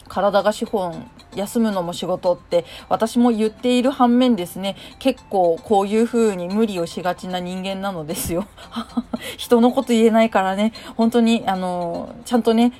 [0.06, 8.46] 体が資本休むのも仕事って私も言っている反面ですね結構こういう風に無理をしがちな人間なのですよ。
[9.36, 10.72] 人のこと言えないからね。
[10.96, 12.72] 本当にあのちゃんとね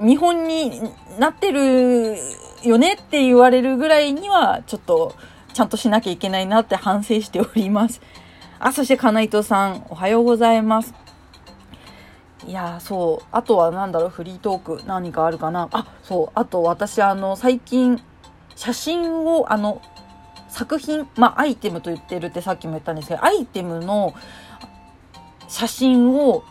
[0.00, 0.80] 見本に
[1.18, 2.16] なってる
[2.62, 5.14] よねって言われるぐらいにはちょっと
[5.52, 8.00] ちゃんとしなきゃいけないなって反省しております。
[8.58, 10.94] あそして金糸さんおはようございます。
[12.46, 13.26] いやそう。
[13.32, 15.68] あとは何だろうフリートーク何かあるかな？
[15.72, 16.30] あそう。
[16.34, 18.00] あと私あの最近
[18.56, 19.82] 写真をあの
[20.48, 24.14] 作品まあアイテムと言ってるってさっきも言ったんですけどアイテムの
[25.48, 26.42] 写真を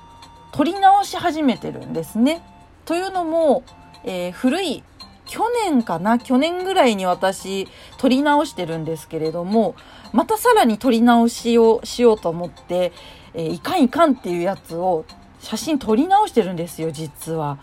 [0.52, 2.42] 撮り直し始めてるんですね。
[2.86, 3.64] というのも、
[4.04, 4.84] えー、古い
[5.26, 6.18] 去年かな？
[6.18, 7.68] 去年ぐらいに私
[7.98, 9.76] 撮り直してるんですけれども
[10.14, 12.94] またさらに撮り直しをしようと思って、
[13.34, 15.06] えー、いかんいかんっていうやつを
[15.40, 17.58] 写真撮り直してるんですよ、実は。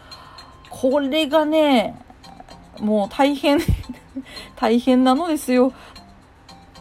[0.70, 1.94] これがね、
[2.80, 3.58] もう大変
[4.56, 5.72] 大変なのですよ。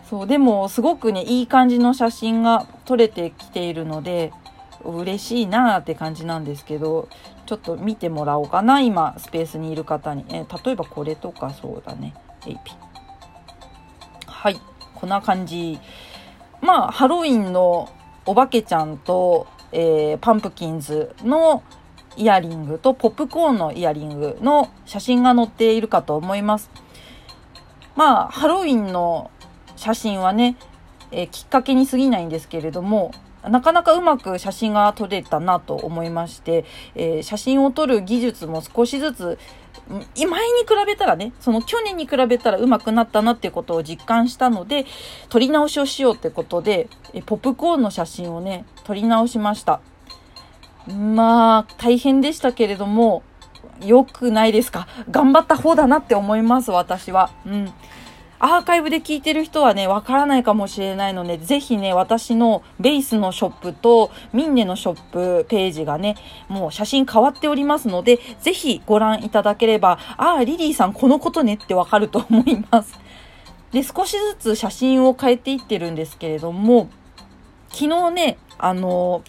[0.10, 4.32] そう、でもすごくね、いい感じの写真が撮れてきているので、
[4.84, 7.10] 嬉しいなーって感じなんですけど、
[7.46, 10.26] ちょっと見てもらおうかな、今、スペースにいる方に。
[10.30, 12.14] え例えばこれとかそうだね。
[12.46, 12.74] エイピ。
[14.28, 14.60] はい、
[14.94, 15.80] こんな感じ。
[16.62, 17.90] まあ、ハロウィンの
[18.26, 19.48] お化けちゃんと、
[19.78, 21.62] えー、パンプキンズの
[22.16, 26.70] イヤリングとポップコーンのイヤリングの写真が載っているかと思います。
[27.98, 29.32] まあ、ハロウィンの
[29.76, 30.56] 写真はね、
[31.12, 33.12] えー、きっかけに過ぎないんですけれども、
[33.44, 36.64] なかなかうまく写真が撮れたなと思いまして、
[36.96, 39.38] えー、写真を撮る技術も少しずつ
[39.88, 40.38] 前に比
[40.88, 44.86] べたらね、その去年に比べたら上手くなったなっていうことを実感したので、
[45.30, 49.82] 撮り直しをしようってことで、えポップコーンの写真をね、撮り直しました。
[50.88, 53.24] まあ、大変でしたけれども、
[53.82, 54.88] 良くないですか？
[55.12, 57.30] 頑張った方だなって思います、私は。
[57.46, 57.74] うん。
[58.40, 66.16] アーカイブで聞いてる人はね、わからないかもしれないので、ぜひね、私のベースのショップとミンネのショップページがね、
[66.50, 73.00] もう写真変わっておりますので、ぜひご覧いただければ、ああ、リリーさんこのことねってわかると思います。
[73.72, 76.90] で、少しずつ写真を変えていってるんですけれども、
[77.70, 79.22] 昨日ね、あの、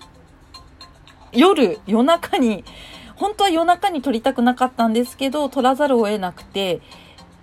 [1.32, 2.64] 夜、夜中に、
[3.16, 6.80] 本当は夜中に撮りたくなかったんですけど、撮らざるを得なくて、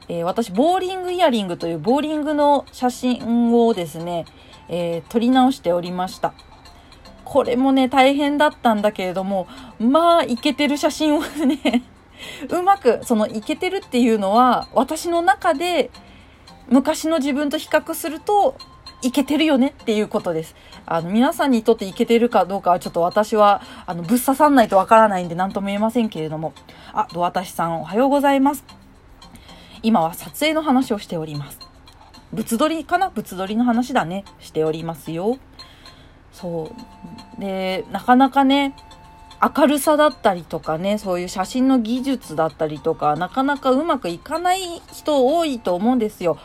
[0.10, 4.26] えー、私、ボーリングイヤリングというボーリングの写真をですね、
[4.70, 6.34] えー、撮り直しておりました。
[7.24, 9.48] これもね、大変だったんだけれども、
[9.80, 11.84] まあ、イケてる写真をね
[12.50, 15.90] うまく、そのイケてるっていうのは、私の中で、
[16.70, 18.56] 昔の自分と比較すると、
[19.02, 20.56] いけてるよねっていうことです。
[20.86, 26.54] あの、皆さんにとっていけてるかどうかはちょっと私は、あの、ぶっ刺さんないとわからないんで何とも言えませんけれども。
[26.94, 28.83] あ、ドアタシさんおはようございます。
[29.84, 31.60] 今は撮影の話をしております。
[32.32, 33.12] 物撮りかな？
[33.12, 34.26] 物撮りの話だね。
[34.40, 35.38] しておりますよ。
[36.32, 36.72] そ
[37.38, 37.40] う。
[37.40, 38.76] で、なかなかね、
[39.56, 44.62] 明るさだったりとかね、そういう写真の技術だったりとか、なかなかうまくいかない
[44.94, 46.38] 人多いと思うんですよ。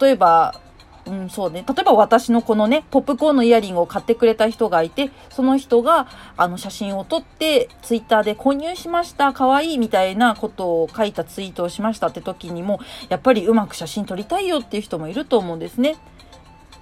[0.00, 0.60] 例えば、
[1.06, 1.64] うん、そうね。
[1.66, 15.96] 例えば私のこのね、ポップコーンのイヤリングを買ってくれた人がいて、その人が、あの、写真を撮って、ツイッターで購入しました、可愛いみたいなことを書いたツイートをしましたって時にも、やっぱりうまく写真撮りたいよっていう人もいると思うんですね。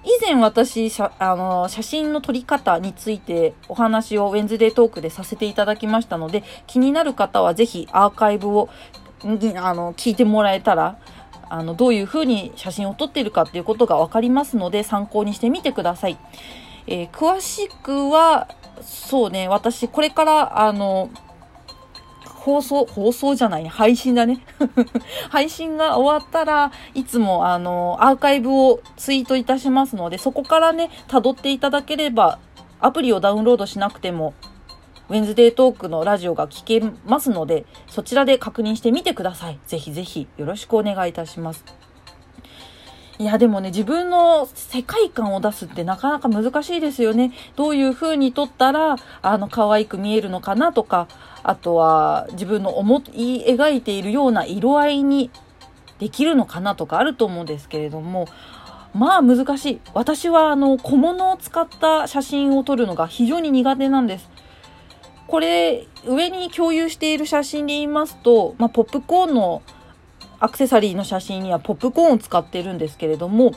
[0.03, 8.69] 以前私、あの、写真の撮り方についてお話をウェンズデートークでさせていただきましたので、気になる方はぜひアーカイブを、
[9.23, 10.97] あの、聞いてもらえたら、
[11.57, 16.17] あの、どういう風に写真を撮っているかっていうことがわかりますので、参考にしてみてください。
[16.87, 18.47] えー、詳しくは、
[18.81, 21.09] そうね、私、これから、あの、
[22.25, 24.45] 放送、放送じゃない、配信だね。
[25.31, 32.37] 配信が終わったらいつもあの、アーカイブをツイートいたしますので、そこからね、辿っていただければ、
[32.79, 34.33] アプリをダウンロードしなくても
[35.09, 39.59] ウェンズデートークのラジオが聞けますので、そちらで確認してみてください。
[39.67, 41.63] ぜひぜひよろしくお願いいたします。
[43.17, 47.31] いや、でもね、自分の世界観を出すってなかなか難しいですよね。
[47.55, 51.07] どういう風に撮ったら、あの、可愛く見えるのかなとか、
[51.43, 55.29] あとは自分の思い描いているような色合いに
[55.99, 58.27] できるのかなとかあると思うんですけれども、
[58.95, 59.81] まあ難しい。
[59.93, 64.29] 私はあの小物を使った写真を撮るのが非常に苦手なんです。
[65.27, 69.63] これ、上に共有している写真で言いますと、まあ、ポップコーンの
[70.39, 73.53] アクセサリーの写真にはポップコーンを使ってるんですけれども、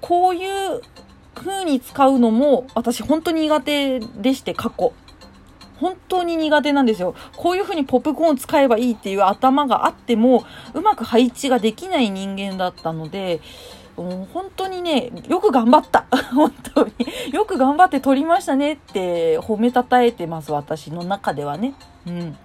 [0.00, 0.80] こういう
[1.34, 4.92] 風に使うのも私本当に苦手でして過去。
[5.78, 7.14] 本当に苦手なんですよ。
[7.36, 13.40] こういう風にポップコーンを使えばいいっていう頭があっても、うまく配置ができない人間だったので、
[13.96, 16.06] もう本当にね、よく頑張った。
[16.34, 16.92] 本当に。
[17.32, 21.74] よく頑張って撮りましたねって褒めたたえてます、私の中ではね。
[22.06, 22.36] うん。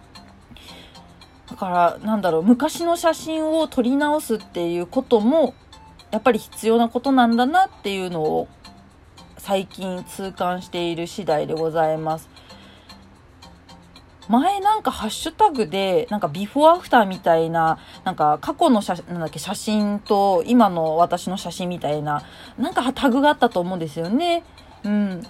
[1.50, 5.54] だから、なんだろう、昔の写真を撮り直すっていうことも、
[6.12, 8.48] やっぱり必要なことなんだなっていうのを
[9.38, 12.30] 最近痛感している次第でございます。
[14.32, 22.24] 前なんかハッシュタグで、なんかビフォーアフターみたいな、なんか過去の写なんだっけ写真と今の私の写真みたいな、
[22.58, 24.44] なんかタグがあったと思うんですよね。
[24.86, 25.24] うん。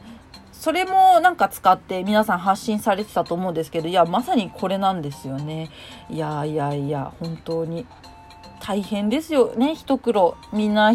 [0.52, 5.72] それもなんか使って皆さん発信されてたと思うんですけど、いや、まさにこれなんですよね。
[6.08, 7.88] いやいやいや、本当に
[8.60, 10.38] 大変ですよね、一苦労。
[10.54, 10.94] みんな、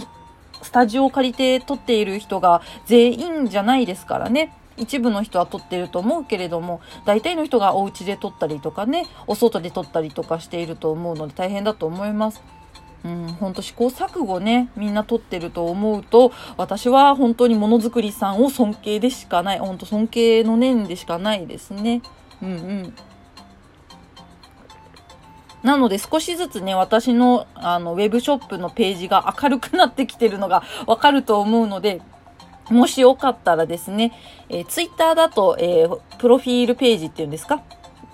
[0.62, 4.52] スタジオを借りて撮っている人が全員じゃないですからね。
[4.76, 12.42] 一部の人は撮ってると思うけれども、大体の人がお家で撮ったりとかね、お外で撮ったりとかしていると思うので大変だと思います。
[13.04, 22.02] うん、ほんと試行錯誤ね、みんな撮ってると思うと、私は本当にものづくりさんを尊敬でしかない、ほんと尊敬の念でしかないですね。
[22.42, 22.94] うんうん。
[25.62, 32.00] なので少しずつね、私のあのウェブショップのページが明るくなってきてるのがわかると思うので、
[32.70, 34.12] もしよかったらですね、
[34.48, 37.62] えー、ツイッターだと、えー、プロフィールページっていうんですか？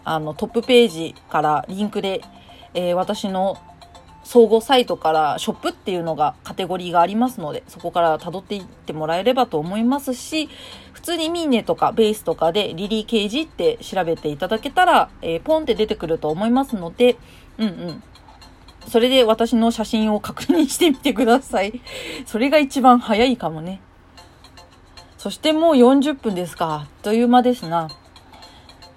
[0.04, 2.22] あの、トップページからリンクで、
[2.74, 3.56] えー、私の
[4.24, 10.48] 総合サイトからショップっていうのがカテゴリーがありますので、そこから辿っていってもらえればと思いますし、
[10.92, 17.16] 普通にミーネとかベースとかでリリーケージって調べていただけたら、えー、ポンって出てくると思いますので、
[17.58, 18.02] うんうん。
[18.88, 21.80] それで私の写真を確認してみてください。
[22.26, 23.80] それが一番早いかもね。
[25.22, 26.74] そしてもう40分ですか。
[26.74, 27.88] あっという間ですな。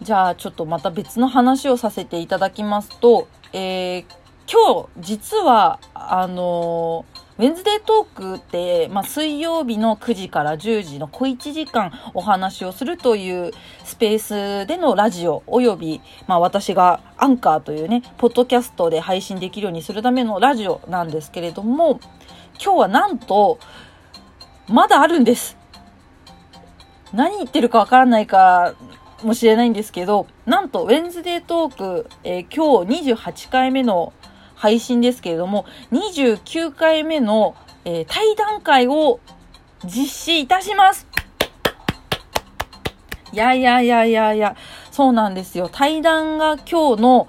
[0.02, 4.06] じゃあちょっとまた別の話をさせていただきますと、えー
[4.52, 7.06] 今日、実は、あの
[7.38, 13.52] ウェンズデートークって、まあ、水曜日の9時から10時の小1時間お話をするという
[13.84, 22.00] スペースでのラジオおよび、まあ、私がアンカーというね、ポッドキャストで配信できるようにするためのラジオなんですけれども、
[22.64, 23.60] 今日はなんと、
[24.68, 25.56] まだあるんです。
[27.14, 28.76] 何言ってるかわからないか
[29.24, 34.14] もしれないんですけど、なんと、ウェンズデートーク、えー、今日28回目の
[34.56, 39.20] 配信ですけれども、29回目の、えー、対談会を
[39.84, 41.08] 実施いたします。
[43.32, 44.56] いやいやいやいやいや、
[44.92, 45.70] そうなんですよ。
[45.72, 47.28] 対談が今日の、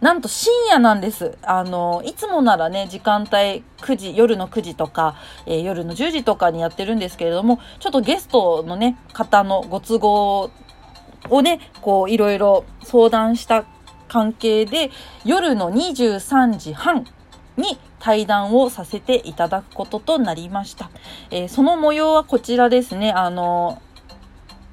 [0.00, 1.36] なんと深夜なんです。
[1.42, 10.50] あの、いつもならね、時間帯9時、夜の9時とか、えー、夜の10時とかにやってるんですけれども、ちょっとゲストのね、方のご都合
[11.30, 13.64] をね、こう、いろいろ相談した
[14.06, 14.90] 関係で
[15.24, 17.04] 夜の23時半
[17.56, 20.90] に対談をさせていただくこととなりました。
[21.30, 23.10] えー、その模様はこちらですね。
[23.10, 23.82] あの、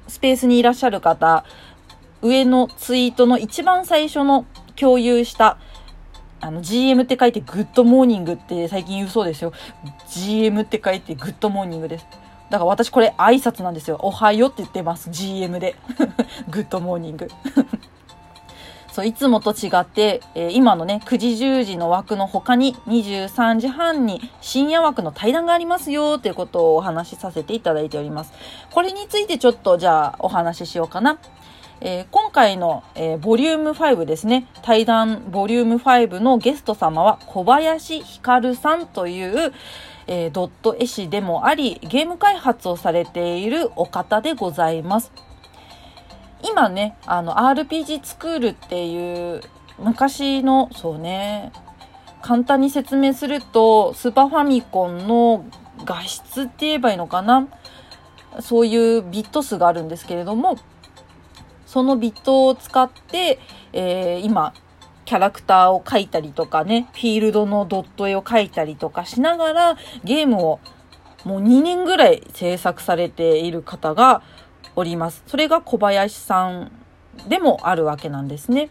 [0.06, 1.44] スペースにいらっしゃる方、
[2.22, 4.46] 上のツイートの一番最初の
[4.76, 5.58] 共有した
[6.40, 9.52] あの、GM って書いて Good morning って最近言うそうですよ。
[10.10, 12.06] GM って書いて Good morning です。
[12.50, 13.98] だから私これ挨拶なんですよ。
[14.00, 15.10] おはようって言ってます。
[15.10, 15.76] GM で。
[16.48, 17.28] Good morning。
[18.92, 28.32] そう、いつもと違って、えー、今のね、9時10時の枠の他に23時半に深夜枠の対談がありますよということをお話しさせていただいております。
[28.70, 31.18] これについてちょっとじゃあお話ししようかな。
[31.80, 39.52] えー、今回の、えー、ボリューム5ですね、対談ボリューム5のゲスト様は小林ひかるさんという、
[40.06, 45.12] えー、ドット絵師でもあり、ゲーム開発をされているお方でございます。
[46.48, 49.42] 今ね、あの、RPG スクールっていう、
[49.78, 51.52] 昔の、そうね、
[52.22, 55.44] 簡単に説明すると、スーパーファミコンの
[55.84, 57.46] 画質って言えばいいのかな？
[58.40, 60.56] そういうビット数があるんですけれども、
[61.66, 63.38] そのビットを使って、
[63.72, 64.54] えー、今、
[65.04, 70.60] キャラクターを描いたりとかね、フィールドのドット絵を描いたりとかしながら、ゲームを
[71.24, 74.22] もう2年ぐらい制作されている方が
[74.74, 75.22] おります。
[75.26, 76.72] それが小林さん
[77.28, 78.70] でもあるわけなんですね。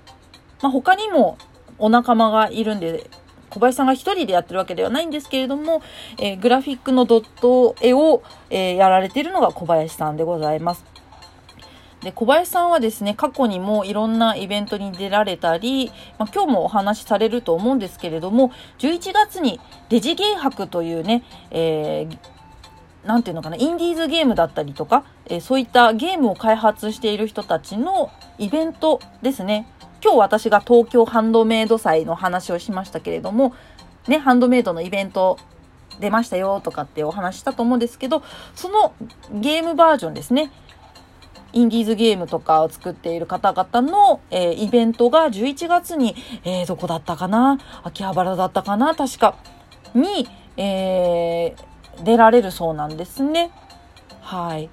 [0.62, 1.38] まあ、他にも
[1.78, 3.10] お仲間がいるんで、
[3.50, 5.82] 小林さんが一人でやってるわけではないんですけれども、
[6.18, 10.84] えー、グラフィックのドット絵を、えー、やられているのが小林さんでございます。
[12.06, 29.68] で、小林さんはですね、過去にもいろんなイベントに出られたり、まあ、今日もお話しされると思うんですけれども、11月にデジゲー博というね、えー、なんていうのかな、インディーズゲームだったりとか、えー、そういったゲームを開発している人たちのイベントですね。
[30.04, 33.56] 今日私が東京ハンドメイド祭の話をしましたけれども、
[34.08, 35.40] ね、ハンドメイドのイベント
[36.00, 38.22] 出ましたよとかってお話したと思うんですけど、
[38.54, 38.94] その
[39.32, 40.52] ゲームバージョンですね。
[41.56, 47.60] インディーズゲームとかを作っている方々の、えー、イベントが11月に、えー、どこだったかな？
[47.84, 48.94] 秋葉原だったかな？
[48.94, 49.38] 確か。
[49.94, 50.28] に、
[50.58, 53.52] えー、出られるそうなんですね。
[54.20, 54.70] はい。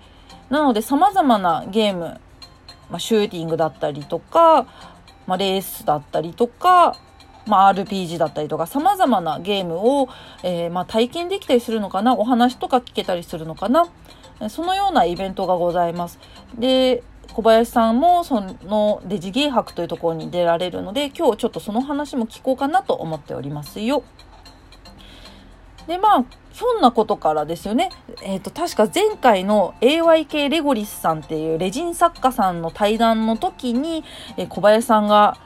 [0.50, 2.20] なので様々なゲーム、
[2.90, 4.66] まあ、シューティングだったりとか、
[5.28, 6.96] まあ、レースだったりとか、
[7.46, 10.08] まあ、RPG だったりとか様々なゲームを、
[10.42, 12.16] えー、まあ、体験できたりするのかな？
[12.16, 13.86] お話とか聞けたりするのかな？
[14.48, 16.18] そのようなイベントがございます。
[16.58, 24.02] で、小林さんもそのデジゲー博というところに出られるので今日ちょっとその話も聞こうかなと思っておりますよ。
[25.86, 27.88] でまあひょんなことからですよね、
[28.22, 34.04] えーと、確か前回の AYK レゴリスさんっていうレジン作家さんの対談の時に、
[34.36, 35.38] えー、小林さんが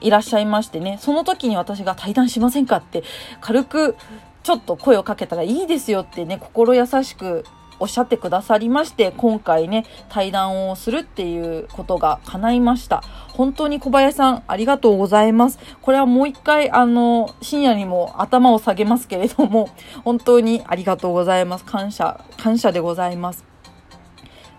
[0.00, 3.04] いらっしゃいましてねその時に私が対談しませんかって
[3.40, 3.96] 軽く
[4.42, 7.44] ちょっと声をかけたらいいですよってね心優しく
[7.80, 13.02] おっしゃってくださりまして、今回ね、対談をするっていうことが叶いました。
[13.32, 15.58] 本当に小林さん、ありがとうございます。
[15.82, 19.70] これはもう一回、あの、深夜にも頭を下げますけれども、
[20.04, 21.64] 本当にありがとうございます。
[21.64, 23.44] 感謝、感謝でございます。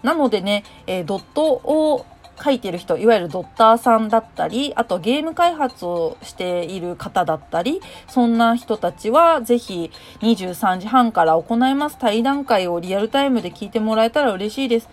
[0.03, 2.05] なのでね、えー、ドットを
[2.43, 14.89] 書いてる人いわゆるドッターさんだったりあとゲーム開発をしている方だったりそんな人たちはぜひ23時半から行います対談会をリアルタイムで聞いてもらえたら嬉しいです。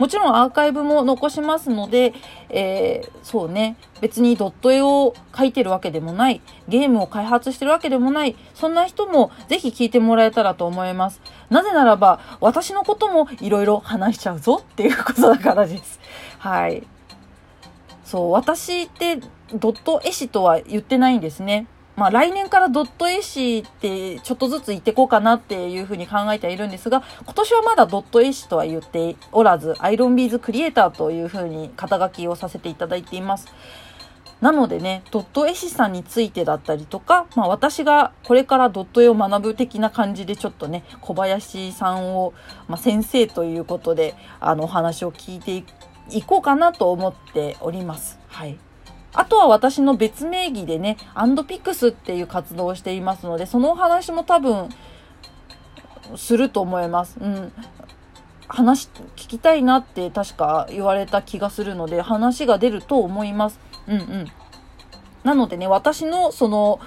[0.00, 2.14] もちろんアーカイブも残しますので、
[2.48, 11.20] えー、そうね、別にドット絵を描いてるわけでもない、ゲームを開発してるわけでもない、そんな人もぜひ聞いてもらえたらと思います。
[11.50, 15.99] なぜならば、私のこともいろいろ話しちゃうぞっていうことだからです。
[16.40, 16.82] はい。
[18.02, 19.20] そう、私って
[19.52, 21.66] ドット絵師とは言ってないんですね。
[21.96, 33.48] まあ来年からドット絵師ってちょっとずつ言ってこうかなっていうふうに考えてはいるんですが、今年はまだドット絵師とは言っておらず、アイロンビーズクリエイターというふうに肩書きをさせていただいています。
[34.40, 42.32] なのでね、ドット絵師さんについてだったりとか、まあ私がこれからドット絵を学ぶ的な感じでちょっとね、小林さんを、
[42.66, 45.79] まあ、先生ということで、あのお話を聞いていく
[46.10, 48.18] 行こうかなと思っております。
[48.28, 48.58] はい。
[49.12, 54.68] あとは私の別名義でね、アンドピクスっていう活動をしていますので、そのお話も多分、
[56.16, 57.18] すると思います。
[57.20, 57.52] うん。
[58.48, 63.60] 話、聞きたいなって確か言われた気がするので、話が出ると思います。
[63.86, 64.26] うんうん。
[65.24, 66.80] なのでね、私のその、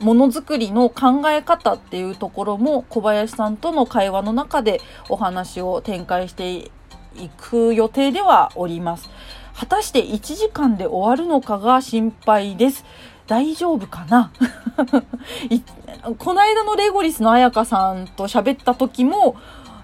[0.00, 6.70] ものづくりの考え方っていうところも小林さんとの会話の中でお話を展開して
[7.22, 9.08] いく予定ではおります。
[9.54, 12.84] 果たして1時間で終わるのかが心配です。
[13.26, 14.30] 大丈夫かな？
[16.18, 19.36] この間のレゴリスの彩香さんと喋った時も、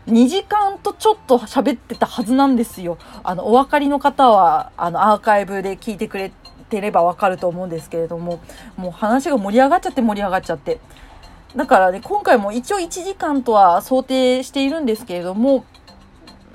[0.07, 2.99] 2時間とちょっと喋ってたはずなんですよ。
[3.23, 6.33] あの、お分かりの方は、あの、アーカイブで聞いてくれ
[6.69, 8.41] てればわかると思うんですけれども、
[8.77, 10.81] もう話が盛り上がっちゃって盛り上がっちゃって。
[11.55, 15.65] だからね、今回も一応1時間とは想定しているんですけれども、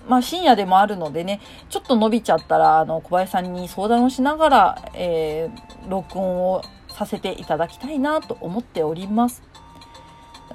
[0.07, 9.43] まあ深夜でもあるのでね、ちょっと伸びちゃったら、あの、小林さんに相談をしながら、えー、録音をさせていただきたいなと思っております。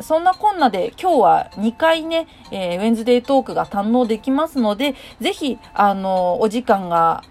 [0.01, 7.23] そんなこんなで今日は2回ね、えー、ウェンズデートークが堪能できますので、ぜひ、あの、お時間が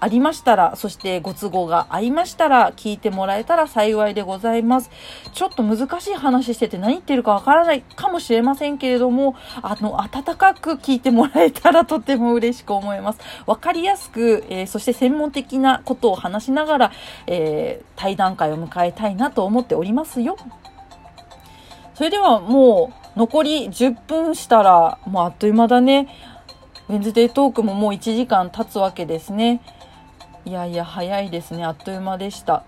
[0.00, 4.90] ありましたら、そしてご都合が合いましたら、聞いてもらえたら幸いでございます。
[5.34, 13.20] ちょっと難しい話してて何言ってるかわからないかもしれませんけれども、あの、温かく聞いてもらえたらとても嬉しく思います。
[13.46, 16.92] わかりやすく、えー、そして専門的なことを話しながら、
[17.26, 20.36] えー、対談会を迎えたいなと思っておりますよ。
[21.94, 26.08] それではもう残り10分したらもうあっという間だね。
[26.88, 29.60] ウェンズデートークももう1時間経つわけですね。
[30.44, 31.64] いやいや、早いですね。
[31.64, 32.64] あっという間でした。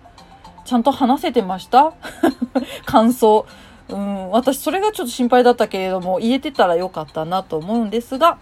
[0.64, 1.92] ちゃんと話せてました？
[2.84, 3.46] 感想。
[3.88, 8.38] うん、私それがちょっと心配だったけれども、言えてたらよかったなと思うんですが、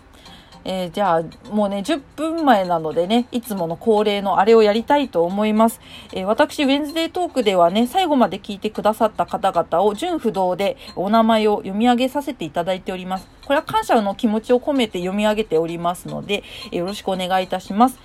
[0.65, 1.23] えー、じゃあ、
[1.53, 5.81] もうね、10分前なのでね、いつもの恒例のあれをやりたいと思います。
[6.13, 13.27] えー、私、ウェンズデートークではね、最後まで聞いてくださった方々を順不動でお名前を読み上げさせていただいております。
[13.47, 17.99] これは感謝の気持ちを込めて読み上げておりますので、よろしくお願いいたします。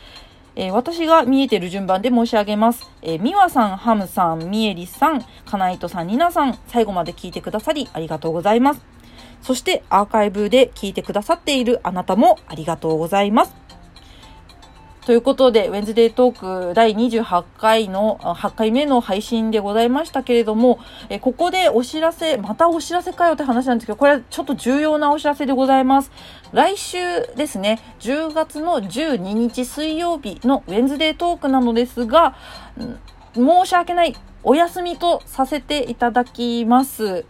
[0.55, 2.89] えー、私が見えてる順番で申し上げます。
[3.01, 8.81] えー、みわさん、ハムさん、みえりさん、カナイトさん、ニナさん、最後まで聞いてくださりありがとうございます。
[9.41, 13.64] そしてアーカイブで聞いてくださっているあなたもありがとうございます。
[15.05, 20.79] ということで、ウェンズデートーク第28回の、8回目の配信でございましたけれども、
[21.09, 26.11] えここでお知らせ、またお知らせかよって話なんですけど、これはちょっと重要なお知らせでございます。
[26.53, 26.97] 来週
[27.35, 32.35] ですね、10月の12日水曜日のウェンズデートークなのですが、
[33.35, 37.25] 申し訳ない、お休みとさせていただきます。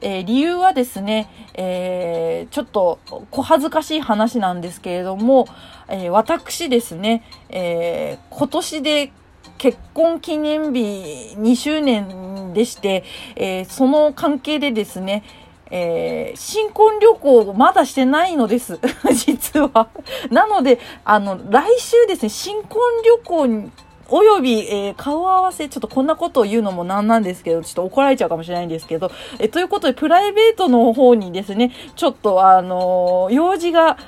[0.00, 2.98] えー、理由はですね、えー、ちょっと
[3.30, 5.46] 小恥ずかしい話なんですけれども、
[5.88, 9.12] えー、私ですね、え今年で
[9.56, 13.04] 結婚記念日2周年でして、
[13.36, 15.24] えその関係でですね、
[15.70, 18.78] えー、新婚旅行まだしてないのです。
[19.12, 19.88] 実は。
[20.30, 23.70] なので、あの、来週ですね、新婚旅行に
[24.08, 33.98] および、えー、顔合わせ、ちょっとこんなことを言うのもなんなんですけど、ちょっと怒られちゃうかもしれないんですけど、えということで、プライベートの方にですね、ちょっとあのー、用事が、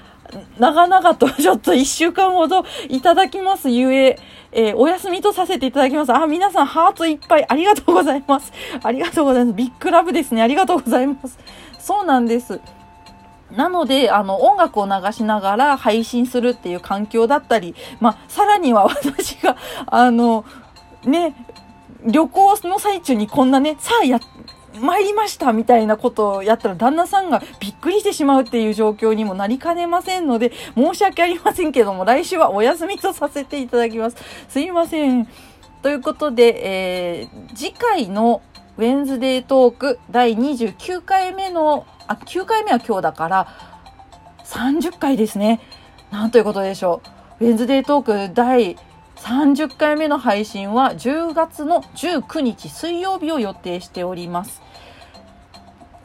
[0.58, 4.16] 長々と ちょっと一週間ほどいただきますゆえ、
[4.52, 6.14] えー、お休みとさせていただきます。
[6.14, 8.52] あ、皆さんハートいっぱいありがとうございます。
[8.82, 9.56] ありがとうございます。
[9.56, 10.42] ビッグラブですね。
[10.42, 11.38] ありがとうございます。
[11.78, 12.60] そうなんです。
[13.56, 20.44] なので、あの、音楽を流しながら配信するっていう環境だったり、まあ、さらには 私が、あの、
[21.04, 21.34] ね、
[22.06, 24.20] 旅行の最中にこんなね、さあや、
[24.80, 34.16] 参りましたみたいなことをやったら旦那さんがびっくりしてしまうっていう状況にもなりかねませんので、申し訳ありませんけども、来週はお休みとさせていただきます。
[34.48, 35.28] すいません。
[35.82, 38.42] ということで、えー、次回の
[38.78, 43.48] ウェンズデートーク第29回目のあ、9回目は今日だから、
[44.44, 45.60] 30回ですね。
[46.10, 47.02] なんということでしょ
[47.40, 47.44] う。
[47.44, 48.76] ウェンズデートーク第
[49.16, 54.60] 30回目の配信は10月の19日水曜日を予定しております。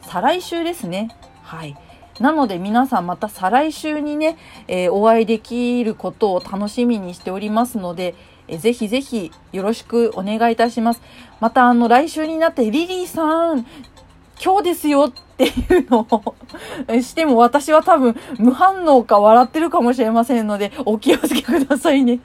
[0.02, 1.10] 再来週ですね。
[1.42, 1.76] はい。
[2.20, 4.38] なので皆さんまた再来週にね、
[4.68, 8.14] えー、お会いできることを楽しみにしておりますので、
[8.48, 11.02] え、ぜひぜひよろしくお願いいたします。
[11.40, 13.66] またあの来週になってリリーさん、
[14.42, 22.20] 今日ですよっていうのをしても私は多分無反応か笑ってるかもしれませんのでお気をつけくださいね。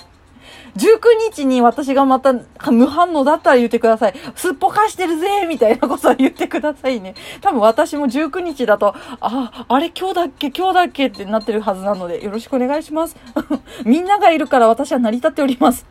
[0.76, 2.34] 19日に私がまた
[2.72, 4.14] 無反応だったら言ってください。
[4.36, 7.16] すっぽかしてるぜみたいなことは言ってくださいね。
[7.42, 13.18] 多分私も19日だと、あ、あれ今日だっけ今日だっけってなってるはずなのでよろしくお願いします。
[13.86, 15.86] みんながいるから私は成り立っております。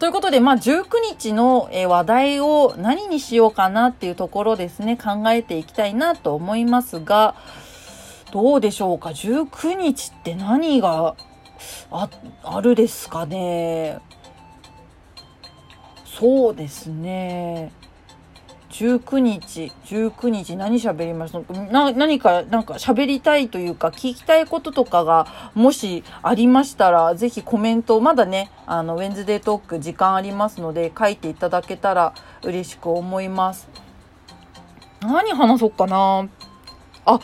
[0.00, 7.34] ということで、まあ、19日の話題を何にしようかなっていうところですね、考えていきたいなと思いますが、
[8.32, 11.16] どうでしょうか ?19 日って何が
[11.90, 12.08] あ、
[12.42, 13.98] あるですかね？
[16.06, 17.70] そうですね。
[18.70, 21.52] 19日、19日何喋りました？
[21.52, 33.68] な、何か、なんか喋りたいというか、聞きたいこととかが、もしありましたら、ぜひコメント、まだね、あの、ウェンズデートーク時間ありますので、書いていただけたら嬉しく思います。
[35.02, 36.28] 何話そうかな？
[37.06, 37.20] あ、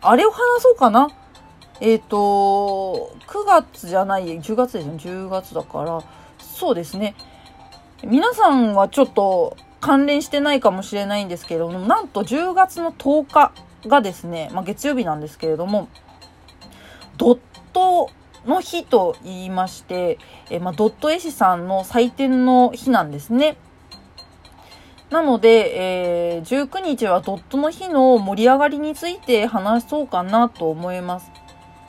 [0.00, 1.08] あれを話そうかな？
[1.80, 6.02] えっ、ー、と、9月じゃない、10月ですよ、10月だから、
[6.38, 7.14] そうですね。
[8.04, 13.52] 皆さんはちょっと、関連してないかもしれないんですけれども、なんと10月の10日
[13.88, 15.88] がですね、まあ、月曜日なんですけれども、
[17.18, 17.38] ドッ
[17.72, 18.08] ト
[18.46, 20.18] の日と言いまして、
[20.50, 23.56] えまあ、ドット絵師さんの祭典の日なんですね。
[25.10, 31.30] なので、えー、19日はドットの日の盛り上がりについて話そうかなと思います。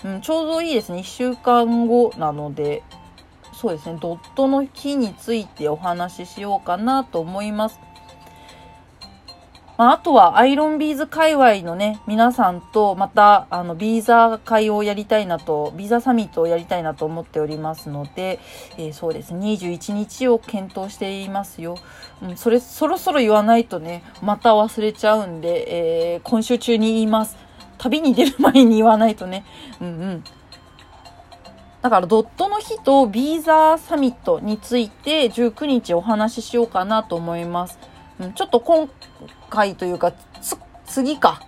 [0.03, 0.99] うん、ちょうどいいですね。
[0.99, 2.81] 1週間後なので、
[3.64, 7.80] そうですね、ドットの日についてお話ししようかなと思います。
[9.78, 18.41] まあ、あとはアイロンビーズ界隈のね、皆さんとまたあのビーザ会をやりたいなと、ビーザサミットをやりたいなと思っておりますので、
[18.78, 21.78] えー、そうですね、21日を検討していますよ。
[22.22, 27.38] うん、それ、そろそろ言わないとね、また忘れちゃうんで、えー、今週中に言います。
[27.78, 29.45] 旅に出る前に言わないとね。
[29.80, 30.24] うんうん。
[31.84, 37.77] だからドットの日とビーザーサミットについて19日お話ししようかなと思います。
[38.21, 38.89] うん、ちょっと今
[39.49, 40.13] 回というか、
[40.86, 41.41] 次か。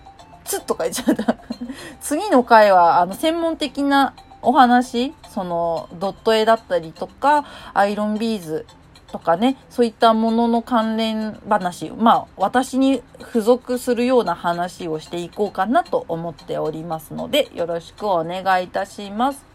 [0.43, 1.38] つっとか言っちゃった。
[2.01, 8.65] 次の回は、あの、専門的なお話、その、ドット絵だったりとか、アイロンビーズ
[9.13, 19.54] とかね、そういったものの関連話、まあ、私に付属するような話をしていこうかなと思っておりますので、よろしくお願いいたします。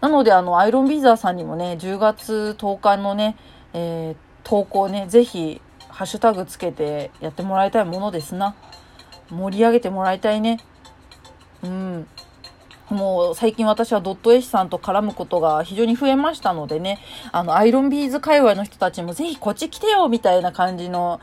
[0.00, 3.36] なので、あの、アイロンビーザーさんにもね、10月10日のね、
[3.72, 8.54] えー、投稿ね、ぜひ、ハッシュタグつけてやってもらいたいものですな。
[9.30, 10.60] 盛り上げてもらいたいね。
[11.62, 12.06] うん。
[12.88, 16.98] もう最近私はドット絵師さんと絡むことが非常に増えましたのでね、
[17.32, 21.20] あの、アイロンビーズ界隈の人たちもぜひこっち来てよみたいな感じの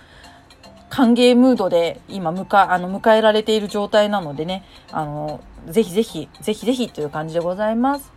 [0.90, 8.15] 歓迎ムードで今迎え、あの、迎えられている状態なのでね、あの、ぜひぜひ、ぜひぜひという感じでございます。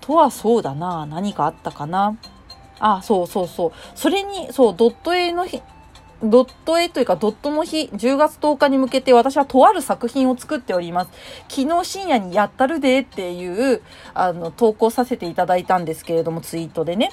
[0.00, 2.16] とはそうだな、何かあったかな。
[2.78, 3.72] あ、そうそうそう。
[3.94, 5.62] それに、そう、ドット絵の日、
[6.22, 11.10] ドット絵というかドットの日、10月10日に向けて私はとある作品を作っております。
[11.48, 13.82] 昨日深夜にやったるでっていう、
[14.12, 17.10] あの、投稿させていただいたんですけれども、ツイートでね。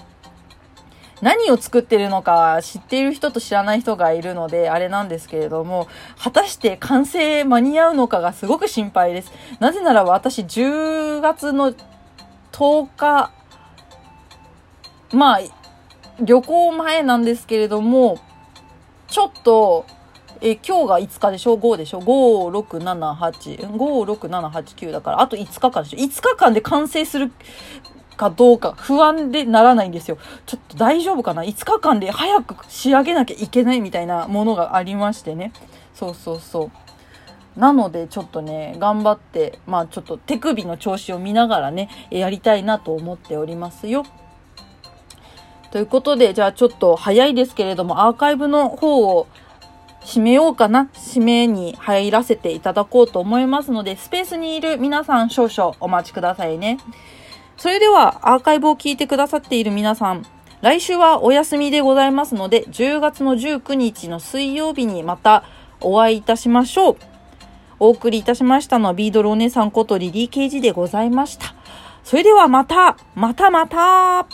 [1.21, 5.87] 何を作ってるのか知っている人と知らない人がいるので、あれなんですけれども、
[6.19, 9.31] 果たして完成間に合うのかがすごく心配です。
[9.59, 11.73] なぜなら私10月の
[12.57, 13.31] 10日、
[15.13, 15.39] まあ、
[16.19, 18.17] 旅行前なんですけれども、
[19.07, 19.85] ちょっと、
[20.41, 23.59] え今日が5日でしょ ?5 でしょ ?5、6、7、8。
[23.59, 23.77] 5、
[24.11, 27.31] 6、7、8、9だから、あと5日間でしょ ?5 日間で完成する
[28.15, 30.17] かどうか不安でならないんですよ。
[30.47, 35.53] ちょっと大丈夫かな ?5 日間で早く仕上げなきゃいけないみたいなものがありましてね。
[35.93, 36.86] そうそうそう。
[37.57, 44.03] なのでちょっとね、頑張って、まあちょっと手首の調子を見ながらね、やりたいなと思っておりますよ。
[45.71, 49.27] ということで、じゃあちょっと早いですけれども、アーカイブの方を
[50.01, 50.89] 締めようかな。
[50.93, 56.77] 締めに入らせていただこうと思いますので、スペースにいる皆さん少々お待ちくださいね。
[57.57, 60.23] それでは、アーカイブを聞いてくださっている皆さん、
[60.61, 65.43] 来週はお休みでございますので、10月の19日の水曜日にまた
[65.81, 67.16] お会いいたしましょう。
[67.79, 71.53] お送りいたしましたのはビードルお姉さんことリリー・ケイジでございました。
[72.03, 74.25] それではまた、またまた